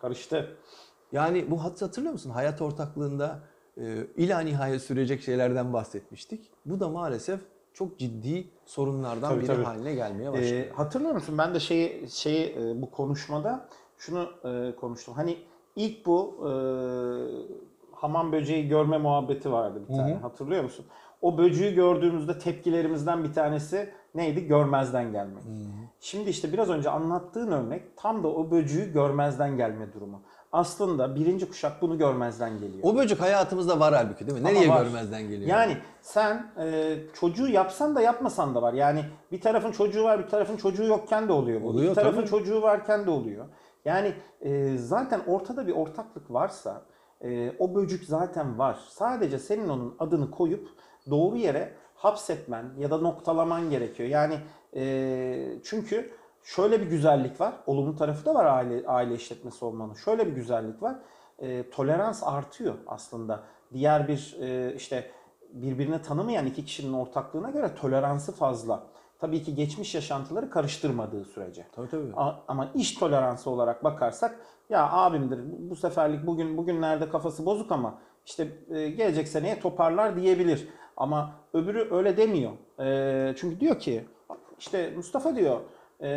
Karıştı. 0.00 0.56
Yani 1.12 1.50
bu 1.50 1.64
hat 1.64 1.82
hatırlıyor 1.82 2.12
musun? 2.12 2.30
Hayat 2.30 2.62
ortaklığında 2.62 3.40
e, 3.76 4.06
ila 4.16 4.40
nihayet 4.40 4.82
sürecek 4.82 5.22
şeylerden 5.22 5.72
bahsetmiştik. 5.72 6.50
Bu 6.66 6.80
da 6.80 6.88
maalesef 6.88 7.40
çok 7.74 7.98
ciddi 7.98 8.48
sorunlardan 8.64 9.28
Tabii, 9.28 9.38
biri 9.38 9.46
tabii. 9.46 9.62
haline 9.62 9.94
gelmeye 9.94 10.32
başladı. 10.32 10.54
Ee, 10.54 10.70
hatırlıyor 10.70 11.12
musun? 11.14 11.38
Ben 11.38 11.54
de 11.54 11.60
şeyi 11.60 12.10
şeyi 12.10 12.56
e, 12.56 12.82
bu 12.82 12.90
konuşmada 12.90 13.68
şunu 13.98 14.30
e, 14.44 14.76
konuştum. 14.76 15.14
Hani 15.14 15.38
ilk 15.76 16.06
bu 16.06 16.36
e, 16.40 16.50
hamam 17.92 18.32
böceği 18.32 18.68
görme 18.68 18.98
muhabbeti 18.98 19.52
vardı 19.52 19.82
bir 19.88 19.96
tane. 19.96 20.14
Hatırlıyor 20.14 20.62
musun? 20.62 20.86
O 21.22 21.38
böceği 21.38 21.74
gördüğümüzde 21.74 22.38
tepkilerimizden 22.38 23.24
bir 23.24 23.32
tanesi 23.32 23.90
neydi? 24.14 24.46
Görmezden 24.46 25.12
gelmek. 25.12 25.42
Şimdi 26.00 26.30
işte 26.30 26.52
biraz 26.52 26.70
önce 26.70 26.90
anlattığın 26.90 27.52
örnek 27.52 27.96
tam 27.96 28.22
da 28.22 28.28
o 28.28 28.50
böceği 28.50 28.92
görmezden 28.92 29.56
gelme 29.56 29.92
durumu. 29.92 30.22
Aslında 30.52 31.14
birinci 31.14 31.48
kuşak 31.48 31.82
bunu 31.82 31.98
görmezden 31.98 32.58
geliyor. 32.58 32.82
o 32.82 32.96
böcek 32.96 33.20
hayatımızda 33.20 33.80
var 33.80 33.94
halbuki 33.94 34.26
değil 34.26 34.40
mi? 34.40 34.48
Ama 34.48 34.58
Nereye 34.58 34.68
var. 34.68 34.84
görmezden 34.84 35.22
geliyor? 35.22 35.50
Yani 35.50 35.76
sen 36.00 36.46
e, 36.58 36.96
çocuğu 37.14 37.48
yapsan 37.48 37.94
da 37.96 38.00
yapmasan 38.00 38.54
da 38.54 38.62
var. 38.62 38.72
Yani 38.72 39.04
bir 39.32 39.40
tarafın 39.40 39.72
çocuğu 39.72 40.04
var, 40.04 40.24
bir 40.24 40.28
tarafın 40.28 40.56
çocuğu 40.56 40.84
yokken 40.84 41.28
de 41.28 41.32
oluyor 41.32 41.62
bu. 41.62 41.68
Oluyor 41.68 41.90
bir 41.90 41.94
tarafın 41.94 42.20
tabii. 42.20 42.30
çocuğu 42.30 42.62
varken 42.62 43.06
de 43.06 43.10
oluyor. 43.10 43.46
Yani 43.84 44.14
e, 44.40 44.76
zaten 44.78 45.20
ortada 45.26 45.66
bir 45.66 45.72
ortaklık 45.72 46.30
varsa 46.30 46.82
e, 47.20 47.52
o 47.58 47.74
böcük 47.74 48.04
zaten 48.04 48.58
var. 48.58 48.78
Sadece 48.88 49.38
senin 49.38 49.68
onun 49.68 49.96
adını 49.98 50.30
koyup 50.30 50.68
doğru 51.10 51.36
yere 51.36 51.74
hapsetmen 51.94 52.64
ya 52.78 52.90
da 52.90 52.98
noktalaman 52.98 53.70
gerekiyor. 53.70 54.08
Yani 54.08 54.34
e, 54.76 55.54
çünkü 55.64 56.10
şöyle 56.42 56.80
bir 56.80 56.86
güzellik 56.86 57.40
var. 57.40 57.54
Olumlu 57.66 57.96
tarafı 57.96 58.24
da 58.24 58.34
var 58.34 58.44
aile 58.44 58.86
aile 58.86 59.14
işletmesi 59.14 59.64
olmanın. 59.64 59.94
Şöyle 59.94 60.26
bir 60.26 60.32
güzellik 60.32 60.82
var. 60.82 60.96
E, 61.38 61.70
tolerans 61.70 62.22
artıyor 62.24 62.74
aslında. 62.86 63.42
Diğer 63.72 64.08
bir 64.08 64.36
e, 64.40 64.74
işte 64.74 65.10
birbirini 65.52 66.02
tanımayan 66.02 66.46
iki 66.46 66.64
kişinin 66.64 66.92
ortaklığına 66.92 67.50
göre 67.50 67.74
toleransı 67.74 68.32
fazla. 68.32 68.86
Tabii 69.18 69.42
ki 69.42 69.54
geçmiş 69.54 69.94
yaşantıları 69.94 70.50
karıştırmadığı 70.50 71.24
sürece. 71.24 71.66
Tabii 71.72 71.88
tabii. 71.88 72.12
A- 72.16 72.40
Ama 72.48 72.70
iş 72.74 72.94
toleransı 72.94 73.50
olarak 73.50 73.84
bakarsak 73.84 74.38
ya 74.70 74.92
abimdir 74.92 75.40
bu 75.70 75.76
seferlik 75.76 76.26
bugün 76.26 76.56
bugünlerde 76.56 77.08
kafası 77.08 77.46
bozuk 77.46 77.72
ama 77.72 77.98
işte 78.26 78.48
e, 78.70 78.88
gelecek 78.90 79.28
seneye 79.28 79.60
toparlar 79.60 80.16
diyebilir. 80.16 80.68
Ama 80.96 81.34
öbürü 81.54 81.94
öyle 81.94 82.16
demiyor. 82.16 82.52
E, 82.80 83.34
çünkü 83.36 83.60
diyor 83.60 83.78
ki 83.78 84.04
işte 84.58 84.92
Mustafa 84.96 85.36
diyor 85.36 85.60
e, 86.00 86.08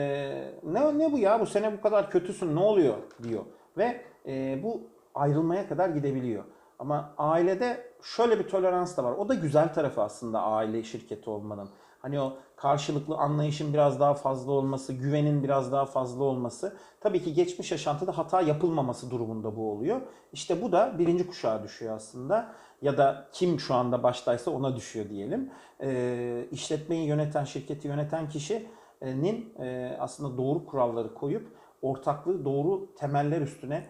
ne 0.64 0.98
ne 0.98 1.12
bu 1.12 1.18
ya 1.18 1.40
bu 1.40 1.46
sene 1.46 1.78
bu 1.78 1.82
kadar 1.82 2.12
kötüsün 2.12 2.56
ne 2.56 2.60
oluyor 2.60 2.96
diyor. 3.24 3.44
Ve 3.78 4.02
e, 4.26 4.64
bu 4.64 4.82
ayrılmaya 5.16 5.68
kadar 5.68 5.90
gidebiliyor. 5.90 6.44
Ama 6.80 7.14
ailede 7.18 7.94
şöyle 8.02 8.40
bir 8.40 8.48
tolerans 8.48 8.98
da 8.98 9.04
var. 9.04 9.12
O 9.12 9.30
da 9.30 9.34
güzel 9.34 9.74
tarafı 9.74 10.02
aslında 10.02 10.42
aile 10.42 10.84
şirketi 10.84 11.30
olmanın. 11.30 11.70
Hani 12.08 12.20
o 12.20 12.38
karşılıklı 12.56 13.18
anlayışın 13.18 13.74
biraz 13.74 14.00
daha 14.00 14.14
fazla 14.14 14.52
olması, 14.52 14.94
güvenin 14.94 15.44
biraz 15.44 15.72
daha 15.72 15.86
fazla 15.86 16.24
olması. 16.24 16.78
Tabii 17.02 17.24
ki 17.24 17.34
geçmiş 17.34 17.72
yaşantıda 17.72 18.18
hata 18.18 18.42
yapılmaması 18.42 19.12
durumunda 19.12 19.56
bu 19.56 19.72
oluyor. 19.72 20.02
İşte 20.34 20.62
bu 20.62 20.72
da 20.72 21.00
birinci 21.00 21.28
kuşağa 21.28 21.64
düşüyor 21.64 21.96
aslında. 21.96 22.54
Ya 22.82 22.98
da 22.98 23.28
kim 23.32 23.60
şu 23.60 23.76
anda 23.76 24.04
baştaysa 24.04 24.52
ona 24.52 24.76
düşüyor 24.76 25.10
diyelim. 25.10 25.52
Ee, 25.82 26.48
işletmeyi 26.52 27.08
yöneten, 27.08 27.44
şirketi 27.44 27.88
yöneten 27.88 28.30
kişinin 28.30 29.54
e, 29.60 29.98
aslında 30.00 30.38
doğru 30.38 30.66
kuralları 30.66 31.14
koyup 31.14 31.48
ortaklığı 31.82 32.46
doğru 32.46 32.96
temeller 32.96 33.42
üstüne 33.42 33.88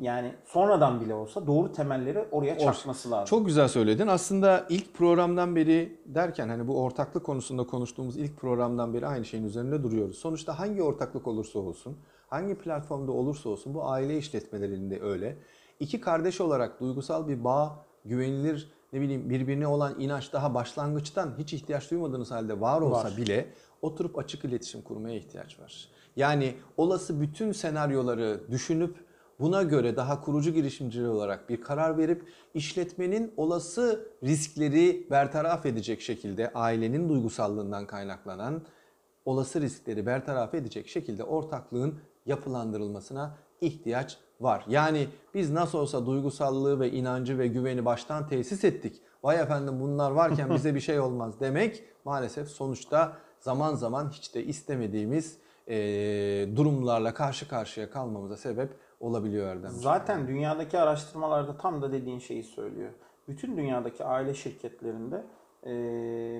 yani 0.00 0.34
sonradan 0.44 1.00
bile 1.00 1.14
olsa 1.14 1.46
doğru 1.46 1.72
temelleri 1.72 2.24
oraya 2.30 2.58
çakması 2.58 3.10
lazım. 3.10 3.24
Çok 3.24 3.46
güzel 3.46 3.68
söyledin. 3.68 4.06
Aslında 4.06 4.66
ilk 4.68 4.94
programdan 4.94 5.56
beri 5.56 5.98
derken 6.06 6.48
hani 6.48 6.68
bu 6.68 6.82
ortaklık 6.82 7.26
konusunda 7.26 7.66
konuştuğumuz 7.66 8.16
ilk 8.16 8.36
programdan 8.36 8.94
beri 8.94 9.06
aynı 9.06 9.24
şeyin 9.24 9.44
üzerinde 9.44 9.82
duruyoruz. 9.82 10.18
Sonuçta 10.18 10.58
hangi 10.58 10.82
ortaklık 10.82 11.26
olursa 11.26 11.58
olsun, 11.58 11.96
hangi 12.28 12.54
platformda 12.54 13.12
olursa 13.12 13.48
olsun 13.48 13.74
bu 13.74 13.84
aile 13.84 14.18
işletmelerinde 14.18 15.00
öyle. 15.00 15.38
İki 15.80 16.00
kardeş 16.00 16.40
olarak 16.40 16.80
duygusal 16.80 17.28
bir 17.28 17.44
bağ, 17.44 17.84
güvenilir 18.04 18.72
ne 18.92 19.00
bileyim 19.00 19.30
birbirine 19.30 19.66
olan 19.66 20.00
inanç 20.00 20.32
daha 20.32 20.54
başlangıçtan 20.54 21.34
hiç 21.38 21.52
ihtiyaç 21.52 21.90
duymadığınız 21.90 22.30
halde 22.30 22.60
var 22.60 22.80
olsa 22.80 23.04
Var. 23.04 23.16
bile 23.16 23.46
oturup 23.82 24.18
açık 24.18 24.44
iletişim 24.44 24.82
kurmaya 24.82 25.16
ihtiyaç 25.16 25.60
var. 25.60 25.88
Yani 26.16 26.54
olası 26.76 27.20
bütün 27.20 27.52
senaryoları 27.52 28.40
düşünüp 28.50 29.09
buna 29.40 29.62
göre 29.62 29.96
daha 29.96 30.20
kurucu 30.20 30.50
girişimciler 30.50 31.08
olarak 31.08 31.48
bir 31.48 31.60
karar 31.60 31.98
verip 31.98 32.24
işletmenin 32.54 33.34
olası 33.36 34.08
riskleri 34.24 35.06
bertaraf 35.10 35.66
edecek 35.66 36.00
şekilde 36.00 36.52
ailenin 36.52 37.08
duygusallığından 37.08 37.86
kaynaklanan 37.86 38.62
olası 39.24 39.60
riskleri 39.60 40.06
bertaraf 40.06 40.54
edecek 40.54 40.88
şekilde 40.88 41.24
ortaklığın 41.24 41.94
yapılandırılmasına 42.26 43.36
ihtiyaç 43.60 44.18
var. 44.40 44.64
Yani 44.68 45.08
biz 45.34 45.50
nasıl 45.50 45.78
olsa 45.78 46.06
duygusallığı 46.06 46.80
ve 46.80 46.90
inancı 46.90 47.38
ve 47.38 47.46
güveni 47.46 47.84
baştan 47.84 48.28
tesis 48.28 48.64
ettik. 48.64 49.02
Vay 49.22 49.40
efendim 49.40 49.80
bunlar 49.80 50.10
varken 50.10 50.50
bize 50.54 50.74
bir 50.74 50.80
şey 50.80 51.00
olmaz 51.00 51.40
demek 51.40 51.84
maalesef 52.04 52.48
sonuçta 52.48 53.16
zaman 53.40 53.74
zaman 53.74 54.10
hiç 54.10 54.34
de 54.34 54.44
istemediğimiz 54.44 55.38
eee, 55.66 56.56
durumlarla 56.56 57.14
karşı 57.14 57.48
karşıya 57.48 57.90
kalmamıza 57.90 58.36
sebep 58.36 58.70
olabiliyor 59.00 59.46
Erdem. 59.46 59.70
Zaten 59.70 60.28
dünyadaki 60.28 60.78
araştırmalarda 60.78 61.56
tam 61.56 61.82
da 61.82 61.92
dediğin 61.92 62.18
şeyi 62.18 62.42
söylüyor. 62.42 62.90
Bütün 63.28 63.56
dünyadaki 63.56 64.04
aile 64.04 64.34
şirketlerinde 64.34 65.24
e, 65.66 65.70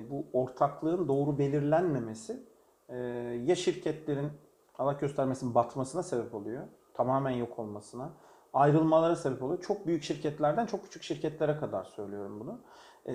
bu 0.09 0.25
ortaklığın 0.33 1.07
doğru 1.07 1.37
belirlenmemesi 1.37 2.43
e, 2.89 2.97
ya 3.45 3.55
şirketlerin 3.55 4.29
Allah 4.77 4.93
göstermesin 4.93 5.55
batmasına 5.55 6.03
sebep 6.03 6.35
oluyor. 6.35 6.63
Tamamen 6.93 7.31
yok 7.31 7.59
olmasına. 7.59 8.09
Ayrılmalara 8.53 9.15
sebep 9.15 9.43
oluyor. 9.43 9.61
Çok 9.61 9.87
büyük 9.87 10.03
şirketlerden 10.03 10.65
çok 10.65 10.83
küçük 10.83 11.03
şirketlere 11.03 11.57
kadar 11.57 11.83
söylüyorum 11.83 12.39
bunu. 12.39 12.61
E, 13.05 13.13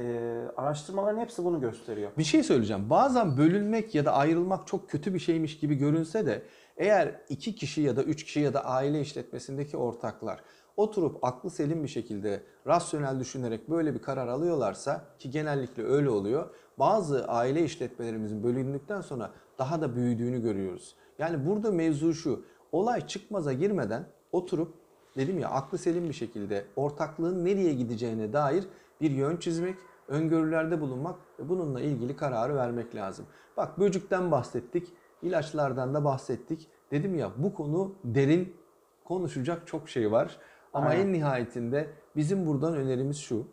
araştırmaların 0.56 1.20
hepsi 1.20 1.44
bunu 1.44 1.60
gösteriyor. 1.60 2.10
Bir 2.18 2.24
şey 2.24 2.42
söyleyeceğim. 2.42 2.90
Bazen 2.90 3.36
bölünmek 3.36 3.94
ya 3.94 4.04
da 4.04 4.12
ayrılmak 4.12 4.66
çok 4.66 4.90
kötü 4.90 5.14
bir 5.14 5.18
şeymiş 5.18 5.58
gibi 5.58 5.74
görünse 5.74 6.26
de 6.26 6.42
eğer 6.76 7.20
iki 7.28 7.54
kişi 7.54 7.80
ya 7.80 7.96
da 7.96 8.02
üç 8.02 8.24
kişi 8.24 8.40
ya 8.40 8.54
da 8.54 8.64
aile 8.64 9.00
işletmesindeki 9.00 9.76
ortaklar 9.76 10.42
oturup 10.76 11.24
aklı 11.24 11.50
selim 11.50 11.82
bir 11.82 11.88
şekilde 11.88 12.42
rasyonel 12.66 13.20
düşünerek 13.20 13.70
böyle 13.70 13.94
bir 13.94 14.02
karar 14.02 14.28
alıyorlarsa 14.28 15.04
ki 15.18 15.30
genellikle 15.30 15.84
öyle 15.84 16.10
oluyor. 16.10 16.50
Bazı 16.78 17.28
aile 17.28 17.64
işletmelerimizin 17.64 18.42
bölündükten 18.42 19.00
sonra 19.00 19.30
daha 19.58 19.80
da 19.80 19.96
büyüdüğünü 19.96 20.42
görüyoruz. 20.42 20.94
Yani 21.18 21.46
burada 21.46 21.70
mevzu 21.70 22.14
şu. 22.14 22.44
Olay 22.72 23.06
çıkmaza 23.06 23.52
girmeden 23.52 24.06
oturup 24.32 24.74
dedim 25.16 25.38
ya 25.38 25.48
aklı 25.48 25.78
selim 25.78 26.08
bir 26.08 26.14
şekilde 26.14 26.64
ortaklığın 26.76 27.44
nereye 27.44 27.74
gideceğine 27.74 28.32
dair 28.32 28.64
bir 29.00 29.10
yön 29.10 29.36
çizmek, 29.36 29.74
öngörülerde 30.08 30.80
bulunmak 30.80 31.16
ve 31.38 31.48
bununla 31.48 31.80
ilgili 31.80 32.16
kararı 32.16 32.56
vermek 32.56 32.94
lazım. 32.94 33.26
Bak 33.56 33.78
böcükten 33.78 34.30
bahsettik, 34.30 34.88
ilaçlardan 35.22 35.94
da 35.94 36.04
bahsettik. 36.04 36.68
Dedim 36.90 37.14
ya 37.18 37.32
bu 37.36 37.54
konu 37.54 37.94
derin, 38.04 38.56
konuşacak 39.04 39.66
çok 39.66 39.88
şey 39.88 40.12
var. 40.12 40.36
Ama 40.72 40.86
Aynen. 40.86 41.06
en 41.06 41.12
nihayetinde 41.12 41.88
bizim 42.16 42.46
buradan 42.46 42.74
önerimiz 42.74 43.18
şu. 43.18 43.46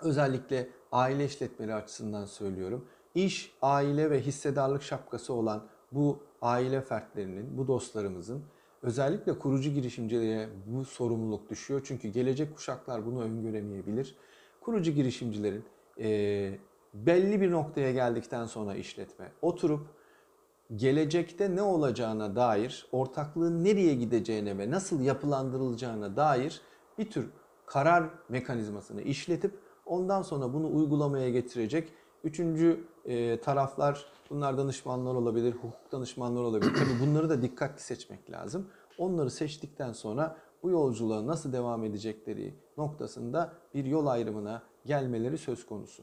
Özellikle 0.00 0.68
aile 0.92 1.24
işletmeleri 1.24 1.74
açısından 1.74 2.24
söylüyorum. 2.26 2.84
İş, 3.14 3.54
aile 3.62 4.10
ve 4.10 4.20
hissedarlık 4.20 4.82
şapkası 4.82 5.32
olan 5.32 5.62
bu 5.92 6.18
aile 6.42 6.80
fertlerinin, 6.80 7.58
bu 7.58 7.66
dostlarımızın 7.68 8.42
özellikle 8.82 9.38
kurucu 9.38 9.70
girişimcilere 9.70 10.48
bu 10.66 10.84
sorumluluk 10.84 11.50
düşüyor. 11.50 11.82
Çünkü 11.84 12.08
gelecek 12.08 12.56
kuşaklar 12.56 13.06
bunu 13.06 13.22
öngöremeyebilir. 13.22 14.16
Kurucu 14.60 14.92
girişimcilerin 14.92 15.64
eee, 15.96 16.58
belli 16.94 17.40
bir 17.40 17.50
noktaya 17.50 17.92
geldikten 17.92 18.46
sonra 18.46 18.74
işletme 18.74 19.32
oturup 19.42 19.86
gelecekte 20.76 21.56
ne 21.56 21.62
olacağına 21.62 22.36
dair, 22.36 22.86
ortaklığın 22.92 23.64
nereye 23.64 23.94
gideceğine 23.94 24.58
ve 24.58 24.70
nasıl 24.70 25.00
yapılandırılacağına 25.00 26.16
dair 26.16 26.60
bir 26.98 27.10
tür 27.10 27.30
karar 27.66 28.04
mekanizmasını 28.28 29.02
işletip 29.02 29.58
ondan 29.86 30.22
sonra 30.22 30.52
bunu 30.52 30.76
uygulamaya 30.76 31.30
getirecek 31.30 31.92
üçüncü 32.24 32.84
e, 33.04 33.40
taraflar 33.40 34.04
bunlar 34.30 34.58
danışmanlar 34.58 35.14
olabilir, 35.14 35.52
hukuk 35.52 35.92
danışmanları 35.92 36.44
olabilir. 36.44 36.72
Tabii 36.74 37.06
bunları 37.06 37.30
da 37.30 37.42
dikkatli 37.42 37.82
seçmek 37.82 38.30
lazım. 38.30 38.68
Onları 38.98 39.30
seçtikten 39.30 39.92
sonra 39.92 40.36
bu 40.62 40.70
yolculuğa 40.70 41.26
nasıl 41.26 41.52
devam 41.52 41.84
edecekleri 41.84 42.54
noktasında 42.76 43.52
bir 43.74 43.84
yol 43.84 44.06
ayrımına 44.06 44.62
gelmeleri 44.86 45.38
söz 45.38 45.66
konusu. 45.66 46.02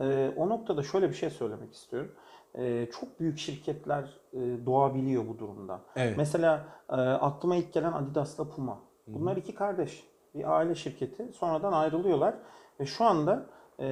E, 0.00 0.32
O 0.36 0.48
noktada 0.48 0.82
şöyle 0.82 1.08
bir 1.08 1.14
şey 1.14 1.30
söylemek 1.30 1.74
istiyorum. 1.74 2.12
E, 2.56 2.88
Çok 3.00 3.20
büyük 3.20 3.38
şirketler 3.38 4.20
e, 4.32 4.66
doğabiliyor 4.66 5.28
bu 5.28 5.38
durumda. 5.38 5.80
Evet. 5.96 6.14
Mesela 6.16 6.64
e, 6.90 6.94
aklıma 6.94 7.56
ilk 7.56 7.72
gelen 7.72 7.92
Adidas'la 7.92 8.48
Puma. 8.48 8.78
Bunlar 9.06 9.36
iki 9.36 9.54
kardeş. 9.54 10.04
Bir 10.34 10.56
aile 10.56 10.74
şirketi. 10.74 11.32
Sonradan 11.32 11.72
ayrılıyorlar. 11.72 12.34
Ve 12.80 12.86
şu 12.86 13.04
anda 13.04 13.46
e, 13.80 13.86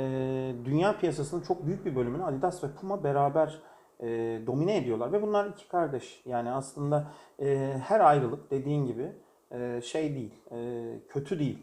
dünya 0.64 0.98
piyasasının 0.98 1.40
çok 1.40 1.66
büyük 1.66 1.84
bir 1.86 1.96
bölümünü 1.96 2.24
Adidas 2.24 2.64
ve 2.64 2.68
Puma 2.80 3.04
beraber 3.04 3.58
e, 4.00 4.06
domine 4.46 4.76
ediyorlar. 4.76 5.12
Ve 5.12 5.22
bunlar 5.22 5.46
iki 5.46 5.68
kardeş. 5.68 6.22
Yani 6.26 6.50
aslında 6.50 7.04
e, 7.42 7.74
her 7.82 8.00
ayrılık 8.00 8.50
dediğin 8.50 8.86
gibi 8.86 9.12
e, 9.50 9.80
şey 9.80 10.14
değil, 10.14 10.34
e, 10.52 10.88
kötü 11.08 11.38
değil 11.38 11.58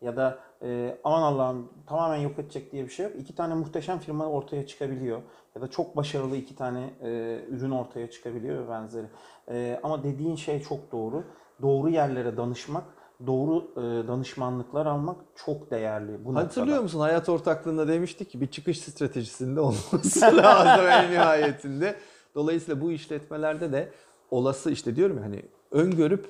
ya 0.00 0.16
da 0.16 0.38
e, 0.62 0.98
aman 1.04 1.22
Allah'ım 1.22 1.68
tamamen 1.86 2.16
yok 2.16 2.38
edecek 2.38 2.72
diye 2.72 2.84
bir 2.84 2.90
şey 2.90 3.06
yok. 3.06 3.14
İki 3.18 3.34
tane 3.34 3.54
muhteşem 3.54 3.98
firma 3.98 4.26
ortaya 4.26 4.66
çıkabiliyor. 4.66 5.22
Ya 5.54 5.62
da 5.62 5.70
çok 5.70 5.96
başarılı 5.96 6.36
iki 6.36 6.56
tane 6.56 6.94
e, 7.02 7.40
ürün 7.48 7.70
ortaya 7.70 8.10
çıkabiliyor 8.10 8.64
ve 8.64 8.68
benzeri. 8.68 9.06
E, 9.50 9.80
ama 9.82 10.02
dediğin 10.02 10.36
şey 10.36 10.62
çok 10.62 10.92
doğru. 10.92 11.24
Doğru 11.62 11.88
yerlere 11.88 12.36
danışmak, 12.36 12.84
doğru 13.26 13.72
e, 13.76 14.08
danışmanlıklar 14.08 14.86
almak 14.86 15.16
çok 15.46 15.70
değerli. 15.70 16.24
Bu 16.24 16.34
Hatırlıyor 16.34 16.82
musun 16.82 17.00
hayat 17.00 17.28
ortaklığında 17.28 17.88
demiştik 17.88 18.30
ki 18.30 18.40
bir 18.40 18.46
çıkış 18.46 18.80
stratejisinde 18.80 19.60
olması 19.60 20.36
lazım 20.36 20.86
en 20.86 21.10
nihayetinde. 21.10 21.96
Dolayısıyla 22.34 22.80
bu 22.80 22.92
işletmelerde 22.92 23.72
de 23.72 23.92
olası 24.30 24.70
işte 24.70 24.96
diyorum 24.96 25.16
ya 25.18 25.24
hani 25.24 25.42
öngörüp 25.70 26.26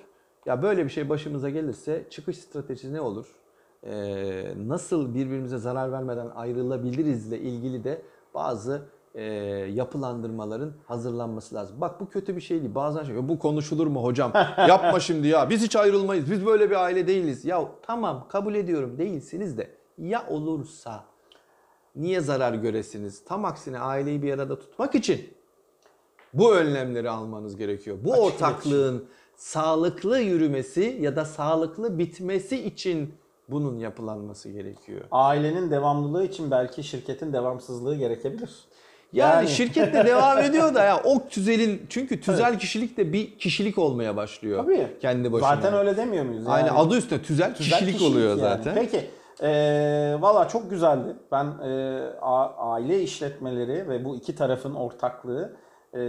ya 0.46 0.62
böyle 0.62 0.84
bir 0.84 0.90
şey 0.90 1.08
başımıza 1.08 1.50
gelirse 1.50 2.06
çıkış 2.10 2.38
stratejisi 2.38 2.92
ne 2.92 3.00
olur? 3.00 3.26
Ee, 3.84 4.52
nasıl 4.66 5.14
birbirimize 5.14 5.58
zarar 5.58 5.92
vermeden 5.92 6.28
ayrılabilirizle 6.34 7.38
ilgili 7.38 7.84
de 7.84 8.02
bazı 8.34 8.88
e, 9.14 9.22
yapılandırmaların 9.72 10.72
hazırlanması 10.86 11.54
lazım. 11.54 11.80
Bak 11.80 12.00
bu 12.00 12.08
kötü 12.08 12.36
bir 12.36 12.40
şey 12.40 12.60
değil. 12.60 12.74
Bazen 12.74 13.04
şey 13.04 13.28
bu 13.28 13.38
konuşulur 13.38 13.86
mu 13.86 14.04
hocam? 14.04 14.32
Yapma 14.68 15.00
şimdi 15.00 15.28
ya. 15.28 15.50
Biz 15.50 15.62
hiç 15.62 15.76
ayrılmayız. 15.76 16.30
Biz 16.30 16.46
böyle 16.46 16.70
bir 16.70 16.84
aile 16.84 17.06
değiliz. 17.06 17.44
Ya 17.44 17.68
tamam 17.82 18.26
kabul 18.28 18.54
ediyorum 18.54 18.98
değilsiniz 18.98 19.58
de 19.58 19.70
ya 19.98 20.26
olursa 20.28 21.04
niye 21.96 22.20
zarar 22.20 22.54
göresiniz? 22.54 23.24
Tam 23.24 23.44
aksine 23.44 23.78
aileyi 23.78 24.22
bir 24.22 24.32
arada 24.32 24.58
tutmak 24.58 24.94
için 24.94 25.34
bu 26.34 26.54
önlemleri 26.54 27.10
almanız 27.10 27.56
gerekiyor. 27.56 27.96
Bu 28.04 28.12
Açık 28.12 28.24
ortaklığın 28.24 29.04
sağlıklı 29.36 30.20
yürümesi 30.20 30.98
ya 31.00 31.16
da 31.16 31.24
sağlıklı 31.24 31.98
bitmesi 31.98 32.64
için 32.64 33.14
bunun 33.50 33.78
yapılanması 33.78 34.48
gerekiyor. 34.48 35.00
Ailenin 35.10 35.70
devamlılığı 35.70 36.24
için 36.24 36.50
belki 36.50 36.82
şirketin 36.82 37.32
devamsızlığı 37.32 37.96
gerekebilir. 37.96 38.50
Yani, 39.12 39.34
Yani. 39.34 39.48
şirket 39.48 39.94
de 39.94 40.06
devam 40.06 40.38
ediyor 40.42 40.74
da 40.74 40.82
ya 40.84 41.02
o 41.04 41.28
tüzelin 41.28 41.86
çünkü 41.88 42.20
tüzel 42.20 42.58
kişilik 42.58 42.96
de 42.96 43.12
bir 43.12 43.38
kişilik 43.38 43.78
olmaya 43.78 44.16
başlıyor. 44.16 44.64
Tabii. 44.64 44.96
Kendi 45.00 45.32
başına. 45.32 45.48
Zaten 45.48 45.74
öyle 45.74 45.96
demiyor 45.96 46.24
muyuz? 46.24 46.44
Aynen 46.46 46.66
Yani? 46.66 46.78
adı 46.78 46.96
üstünde 46.96 47.22
tüzel, 47.22 47.54
Güzel 47.58 47.78
kişilik, 47.78 48.02
oluyor 48.02 48.28
yani. 48.30 48.40
zaten. 48.40 48.74
Peki. 48.74 49.10
Ee, 49.42 50.16
Valla 50.20 50.48
çok 50.48 50.70
güzeldi. 50.70 51.16
Ben 51.32 51.44
e, 51.44 52.00
aile 52.58 53.02
işletmeleri 53.02 53.88
ve 53.88 54.04
bu 54.04 54.16
iki 54.16 54.34
tarafın 54.34 54.74
ortaklığı 54.74 55.56
e, 55.94 56.00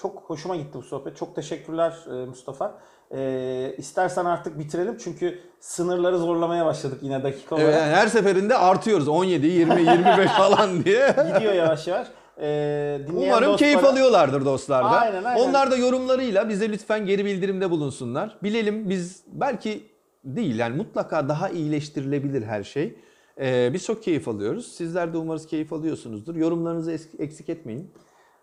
çok 0.00 0.22
hoşuma 0.26 0.56
gitti 0.56 0.70
bu 0.78 0.82
sohbet. 0.82 1.16
Çok 1.16 1.34
teşekkürler 1.34 1.94
e, 2.10 2.26
Mustafa. 2.26 2.74
E, 3.16 3.74
istersen 3.78 4.24
artık 4.24 4.58
bitirelim 4.58 4.96
çünkü 5.04 5.38
sınırları 5.60 6.18
zorlamaya 6.18 6.66
başladık 6.66 6.98
yine 7.02 7.22
dakika 7.22 7.56
Evet, 7.56 7.64
olarak. 7.68 7.80
yani 7.86 7.94
her 7.96 8.06
seferinde 8.06 8.56
artıyoruz 8.56 9.08
17, 9.08 9.46
20, 9.46 9.80
25 9.80 10.30
falan 10.30 10.84
diye. 10.84 11.14
Gidiyor 11.34 11.52
yavaş 11.52 11.86
yavaş. 11.86 12.06
E, 12.40 13.00
Umarım 13.16 13.56
keyif 13.56 13.76
dostlara- 13.78 13.90
alıyorlardır 13.92 14.44
dostlar 14.44 14.84
da. 14.84 14.88
Aynen, 14.88 15.24
aynen. 15.24 15.40
Onlar 15.48 15.70
da 15.70 15.76
yorumlarıyla 15.76 16.48
bize 16.48 16.68
lütfen 16.68 17.06
geri 17.06 17.24
bildirimde 17.24 17.70
bulunsunlar. 17.70 18.38
Bilelim 18.42 18.90
biz 18.90 19.22
belki 19.32 19.82
değil 20.24 20.58
yani 20.58 20.76
mutlaka 20.76 21.28
daha 21.28 21.48
iyileştirilebilir 21.48 22.42
her 22.42 22.62
şey. 22.62 22.96
Ee, 23.40 23.70
biz 23.72 23.84
çok 23.84 24.02
keyif 24.02 24.28
alıyoruz. 24.28 24.72
Sizler 24.72 25.12
de 25.12 25.18
umarız 25.18 25.46
keyif 25.46 25.72
alıyorsunuzdur. 25.72 26.36
Yorumlarınızı 26.36 26.92
eksik 27.18 27.48
etmeyin. 27.48 27.90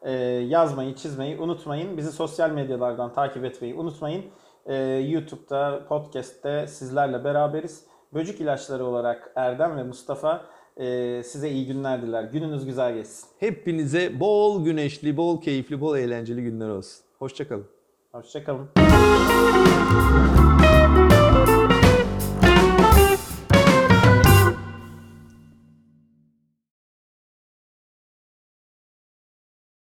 Ee, 0.02 0.12
yazmayı, 0.48 0.96
çizmeyi 0.96 1.38
unutmayın. 1.40 1.98
Bizi 1.98 2.12
sosyal 2.12 2.50
medyalardan 2.50 3.14
takip 3.14 3.46
etmeyi 3.46 3.76
unutmayın. 3.76 4.26
Ee, 4.66 4.76
YouTube'da, 5.10 5.86
podcast'te 5.90 6.68
sizlerle 6.68 7.24
beraberiz. 7.24 7.84
Böcük 8.14 8.42
ilaçları 8.42 8.86
olarak 8.86 9.32
Erdem 9.36 9.78
ve 9.78 9.84
Mustafa 9.84 10.46
e, 10.78 11.24
size 11.24 11.50
iyi 11.50 11.68
günler 11.68 12.02
diler. 12.02 12.24
Gününüz 12.24 12.66
güzel 12.66 12.94
geçsin. 12.96 13.28
Hepinize 13.40 14.20
bol 14.20 14.66
güneşli, 14.66 15.18
bol 15.18 15.42
keyifli, 15.42 15.82
bol 15.82 15.98
eğlenceli 15.98 16.44
günler 16.44 16.70
olsun. 16.70 17.06
Hoşçakalın. 17.20 17.66
Hoşçakalın. 18.12 18.70